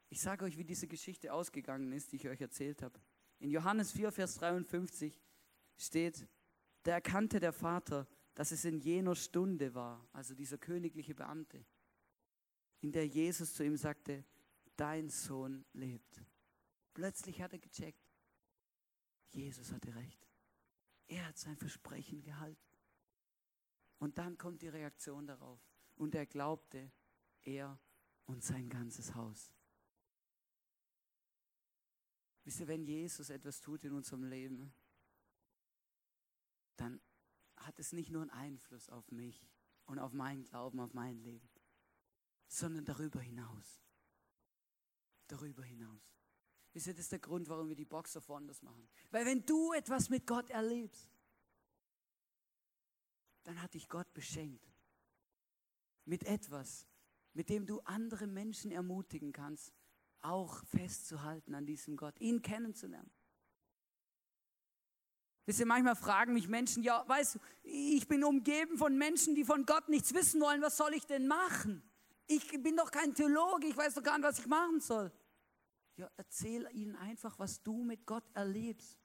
Ich 0.09 0.21
sage 0.21 0.45
euch, 0.45 0.59
wie 0.59 0.65
diese 0.65 0.89
Geschichte 0.89 1.33
ausgegangen 1.33 1.93
ist, 1.93 2.13
die 2.13 2.17
ich 2.17 2.29
euch 2.29 2.41
erzählt 2.41 2.83
habe. 2.83 3.01
In 3.39 3.51
Johannes 3.51 3.93
4, 3.93 4.13
Vers 4.13 4.35
53 4.35 5.23
steht, 5.77 6.29
da 6.83 6.93
erkannte 6.93 7.41
der 7.41 7.53
Vater, 7.53 8.07
dass 8.35 8.51
es 8.51 8.65
in 8.65 8.79
jener 8.79 9.15
Stunde 9.15 9.75
war, 9.75 10.07
also 10.13 10.35
dieser 10.35 10.59
königliche 10.59 11.15
Beamte, 11.15 11.65
in 12.81 12.93
der 12.93 13.07
Jesus 13.07 13.55
zu 13.55 13.65
ihm 13.65 13.77
sagte, 13.77 14.25
dein 14.77 15.09
Sohn 15.09 15.65
lebt. 15.73 16.23
Plötzlich 16.93 17.41
hat 17.41 17.53
er 17.53 17.59
gecheckt, 17.59 18.12
Jesus 19.33 19.73
hatte 19.73 19.95
recht. 19.95 20.29
Er 21.09 21.27
hat 21.27 21.39
sein 21.39 21.57
Versprechen 21.57 22.23
gehalten. 22.23 22.77
Und 23.99 24.19
dann 24.19 24.39
kommt 24.39 24.63
die 24.63 24.69
Reaktion 24.69 25.27
darauf. 25.27 25.61
Und 25.97 26.15
er 26.15 26.27
glaubte, 26.27 26.91
er 27.43 27.79
und 28.27 28.43
sein 28.43 28.69
ganzes 28.69 29.15
Haus. 29.15 29.53
Wisst 32.45 32.61
ihr, 32.61 32.69
wenn 32.69 32.85
Jesus 32.85 33.31
etwas 33.31 33.61
tut 33.61 33.85
in 33.85 33.93
unserem 33.93 34.25
Leben, 34.25 34.75
dann 36.77 37.01
hat 37.57 37.79
es 37.79 37.93
nicht 37.93 38.11
nur 38.11 38.23
einen 38.23 38.31
Einfluss 38.31 38.89
auf 38.89 39.11
mich 39.13 39.47
und 39.87 39.99
auf 39.99 40.13
meinen 40.13 40.43
Glauben, 40.43 40.81
auf 40.81 40.95
mein 40.95 41.19
Leben, 41.19 41.49
sondern 42.49 42.85
darüber 42.85 43.21
hinaus. 43.21 43.81
Darüber 45.29 45.63
hinaus. 45.63 46.22
Wisst 46.73 46.87
ihr, 46.87 46.95
das 46.95 47.03
ist 47.03 47.13
der 47.13 47.19
Grund, 47.19 47.49
warum 47.49 47.69
wir 47.69 47.77
die 47.77 47.85
Boxer 47.85 48.21
von 48.21 48.47
das 48.47 48.63
machen. 48.63 48.89
Weil 49.11 49.27
wenn 49.27 49.45
du 49.45 49.73
etwas 49.73 50.09
mit 50.09 50.27
Gott 50.27 50.49
erlebst, 50.51 51.11
dann 53.45 53.61
hat 53.61 53.75
dich 53.75 53.89
Gott 53.89 54.13
beschenkt. 54.15 54.67
Mit 56.05 56.25
etwas, 56.25 56.87
mit 57.35 57.49
dem 57.49 57.67
du 57.67 57.81
andere 57.81 58.27
Menschen 58.27 58.73
ermutigen 58.73 59.33
kannst, 59.33 59.73
auch 60.23 60.65
festzuhalten 60.65 61.55
an 61.55 61.67
diesem 61.67 61.97
Gott, 61.97 62.19
ihn 62.21 62.43
kennenzulernen. 62.43 63.11
Wisst 65.45 65.59
ihr, 65.59 65.67
manchmal 65.67 65.97
fragen 65.97 66.35
mich 66.35 66.49
Menschen, 66.49 66.85
ja, 66.85 67.07
weißt 67.07 67.35
du, 67.35 67.39
ich 67.65 68.07
bin 68.07 68.23
umgeben 68.23 68.79
von 68.79 68.97
Menschen, 68.97 69.35
die 69.35 69.45
von 69.45 69.67
Gott 69.67 69.89
nichts 69.89 70.15
wissen 70.15 70.41
wollen, 70.41 70.63
was 70.63 70.77
soll 70.77 70.95
ich 70.95 71.05
denn 71.05 71.27
machen? 71.27 71.83
Ich 72.29 72.49
bin 72.63 72.77
doch 72.77 72.91
kein 72.93 73.13
Theologe, 73.15 73.67
ich 73.67 73.77
weiß 73.77 73.95
doch 73.95 74.03
gar 74.03 74.17
nicht, 74.17 74.27
was 74.27 74.39
ich 74.39 74.47
machen 74.47 74.81
soll. 74.81 75.13
Ja, 75.97 76.11
erzähl 76.17 76.69
ihnen 76.73 76.97
einfach, 76.97 77.39
was 77.39 77.63
du 77.63 77.85
mit 77.85 78.07
Gott 78.07 78.25
erlebst. 78.35 78.99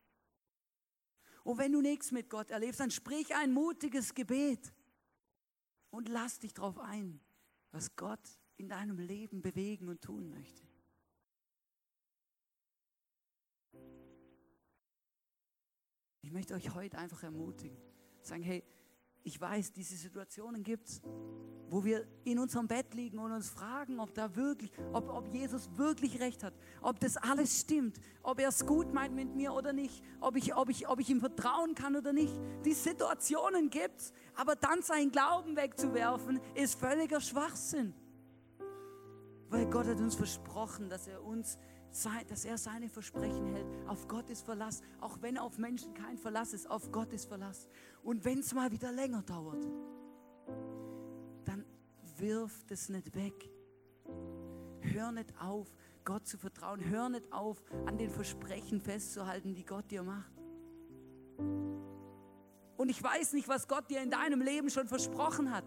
Und 1.43 1.57
wenn 1.57 1.71
du 1.71 1.81
nichts 1.81 2.11
mit 2.11 2.29
Gott 2.29 2.51
erlebst, 2.51 2.79
dann 2.79 2.91
sprich 2.91 3.33
ein 3.35 3.53
mutiges 3.53 4.13
Gebet 4.13 4.73
und 5.89 6.09
lass 6.09 6.39
dich 6.39 6.53
darauf 6.53 6.77
ein, 6.79 7.21
was 7.71 7.95
Gott 7.95 8.39
in 8.57 8.69
deinem 8.69 8.99
Leben 8.99 9.41
bewegen 9.41 9.87
und 9.87 10.01
tun 10.01 10.29
möchte. 10.29 10.67
Ich 16.21 16.31
möchte 16.31 16.55
euch 16.55 16.73
heute 16.73 16.97
einfach 16.97 17.23
ermutigen, 17.23 17.77
sagen, 18.21 18.43
hey, 18.43 18.63
ich 19.23 19.39
weiß, 19.39 19.73
diese 19.73 19.95
Situationen 19.95 20.63
gibt 20.63 20.87
es, 20.87 21.01
wo 21.69 21.83
wir 21.83 22.07
in 22.23 22.39
unserem 22.39 22.67
Bett 22.67 22.93
liegen 22.93 23.19
und 23.19 23.31
uns 23.31 23.49
fragen, 23.49 23.99
ob 23.99 24.13
da 24.13 24.35
wirklich, 24.35 24.71
ob, 24.93 25.09
ob 25.09 25.27
Jesus 25.33 25.69
wirklich 25.75 26.19
recht 26.19 26.43
hat, 26.43 26.53
ob 26.81 26.99
das 26.99 27.17
alles 27.17 27.59
stimmt, 27.59 27.99
ob 28.23 28.39
er 28.39 28.49
es 28.49 28.65
gut 28.65 28.93
meint 28.93 29.13
mit 29.13 29.35
mir 29.35 29.53
oder 29.53 29.73
nicht, 29.73 30.01
ob 30.21 30.37
ich, 30.37 30.55
ob 30.55 30.69
ich, 30.69 30.87
ob 30.87 30.99
ich 30.99 31.09
ihm 31.09 31.19
vertrauen 31.19 31.75
kann 31.75 31.95
oder 31.95 32.13
nicht. 32.13 32.33
Die 32.63 32.73
Situationen 32.73 33.69
gibt 33.69 33.99
es, 33.99 34.13
aber 34.35 34.55
dann 34.55 34.81
seinen 34.81 35.11
Glauben 35.11 35.55
wegzuwerfen, 35.57 36.39
ist 36.55 36.79
völliger 36.79 37.19
Schwachsinn. 37.19 37.93
Weil 39.49 39.69
Gott 39.69 39.87
hat 39.87 39.99
uns 39.99 40.15
versprochen, 40.15 40.89
dass 40.89 41.07
er 41.07 41.23
uns 41.23 41.57
dass 42.29 42.45
er 42.45 42.57
seine 42.57 42.89
Versprechen 42.89 43.47
hält. 43.53 43.67
Auf 43.87 44.07
Gottes 44.07 44.41
Verlass, 44.41 44.81
auch 44.99 45.21
wenn 45.21 45.37
auf 45.37 45.57
Menschen 45.57 45.93
kein 45.93 46.17
Verlass 46.17 46.53
ist, 46.53 46.69
auf 46.69 46.91
Gottes 46.91 47.25
Verlass. 47.25 47.67
Und 48.03 48.23
wenn 48.25 48.39
es 48.39 48.53
mal 48.53 48.71
wieder 48.71 48.91
länger 48.91 49.23
dauert, 49.23 49.65
dann 51.45 51.65
wirf 52.17 52.65
es 52.69 52.89
nicht 52.89 53.15
weg. 53.15 53.49
Hör 54.81 55.11
nicht 55.11 55.33
auf, 55.41 55.67
Gott 56.05 56.27
zu 56.27 56.37
vertrauen. 56.37 56.83
Hör 56.83 57.09
nicht 57.09 57.31
auf, 57.33 57.61
an 57.85 57.97
den 57.97 58.09
Versprechen 58.09 58.79
festzuhalten, 58.79 59.55
die 59.55 59.65
Gott 59.65 59.91
dir 59.91 60.03
macht. 60.03 60.31
Und 62.77 62.89
ich 62.89 63.01
weiß 63.01 63.33
nicht, 63.33 63.47
was 63.47 63.67
Gott 63.67 63.89
dir 63.89 64.01
in 64.01 64.11
deinem 64.11 64.41
Leben 64.41 64.69
schon 64.69 64.87
versprochen 64.87 65.51
hat. 65.51 65.65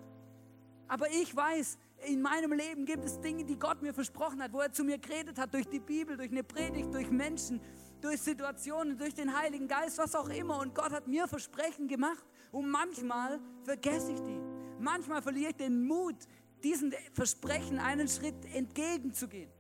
Aber 0.88 1.08
ich 1.10 1.34
weiß, 1.34 1.78
in 2.06 2.22
meinem 2.22 2.52
Leben 2.52 2.84
gibt 2.84 3.04
es 3.04 3.20
Dinge, 3.20 3.44
die 3.44 3.58
Gott 3.58 3.82
mir 3.82 3.92
versprochen 3.92 4.42
hat, 4.42 4.52
wo 4.52 4.60
er 4.60 4.72
zu 4.72 4.84
mir 4.84 4.98
geredet 4.98 5.38
hat, 5.38 5.52
durch 5.52 5.68
die 5.68 5.80
Bibel, 5.80 6.16
durch 6.16 6.30
eine 6.30 6.44
Predigt, 6.44 6.92
durch 6.94 7.10
Menschen, 7.10 7.60
durch 8.00 8.20
Situationen, 8.20 8.96
durch 8.96 9.14
den 9.14 9.36
Heiligen 9.36 9.68
Geist, 9.68 9.98
was 9.98 10.14
auch 10.14 10.28
immer. 10.28 10.58
Und 10.58 10.74
Gott 10.74 10.92
hat 10.92 11.06
mir 11.06 11.28
Versprechen 11.28 11.88
gemacht. 11.88 12.24
Und 12.52 12.70
manchmal 12.70 13.40
vergesse 13.64 14.12
ich 14.12 14.20
die. 14.20 14.40
Manchmal 14.78 15.22
verliere 15.22 15.50
ich 15.50 15.56
den 15.56 15.86
Mut, 15.86 16.16
diesen 16.62 16.92
Versprechen 17.12 17.78
einen 17.78 18.08
Schritt 18.08 18.44
entgegenzugehen. 18.54 19.50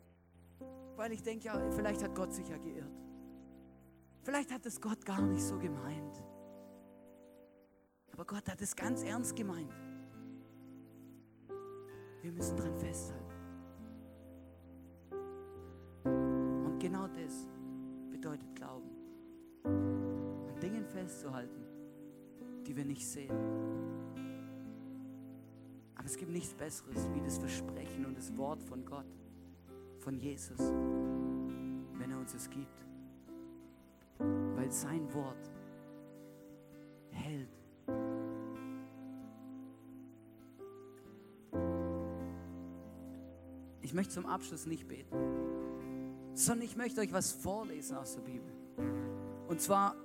Weil 0.96 1.12
ich 1.12 1.22
denke, 1.22 1.46
ja, 1.46 1.70
vielleicht 1.70 2.02
hat 2.02 2.14
Gott 2.14 2.32
sich 2.32 2.48
ja 2.48 2.56
geirrt. 2.56 2.92
Vielleicht 4.22 4.52
hat 4.52 4.64
es 4.66 4.80
Gott 4.80 5.04
gar 5.04 5.22
nicht 5.22 5.42
so 5.42 5.58
gemeint. 5.58 6.22
Aber 8.12 8.24
Gott 8.24 8.48
hat 8.48 8.60
es 8.60 8.74
ganz 8.76 9.02
ernst 9.02 9.34
gemeint. 9.36 9.72
Wir 12.22 12.32
müssen 12.32 12.56
dran 12.56 12.76
festhalten. 12.76 13.24
Und 15.94 16.78
genau 16.78 17.06
das 17.08 17.48
bedeutet 18.10 18.54
Glauben. 18.54 18.90
An 19.64 20.60
Dingen 20.60 20.84
festzuhalten, 20.84 21.64
die 22.66 22.76
wir 22.76 22.84
nicht 22.84 23.06
sehen. 23.06 23.34
Aber 25.94 26.06
es 26.06 26.16
gibt 26.16 26.30
nichts 26.30 26.54
Besseres 26.54 27.08
wie 27.14 27.20
das 27.20 27.38
Versprechen 27.38 28.04
und 28.04 28.16
das 28.16 28.36
Wort 28.36 28.62
von 28.62 28.84
Gott, 28.84 29.06
von 29.98 30.16
Jesus, 30.16 30.58
wenn 30.58 32.10
er 32.10 32.18
uns 32.18 32.34
es 32.34 32.50
gibt. 32.50 32.86
Weil 34.18 34.70
sein 34.70 35.12
Wort 35.14 35.50
hält 37.10 37.59
Ich 43.90 43.94
möchte 43.94 44.14
zum 44.14 44.26
Abschluss 44.26 44.66
nicht 44.66 44.86
beten, 44.86 45.16
sondern 46.32 46.64
ich 46.64 46.76
möchte 46.76 47.00
euch 47.00 47.12
was 47.12 47.32
vorlesen 47.32 47.96
aus 47.96 48.14
der 48.14 48.20
Bibel. 48.20 48.52
Und 49.48 49.60
zwar 49.60 49.96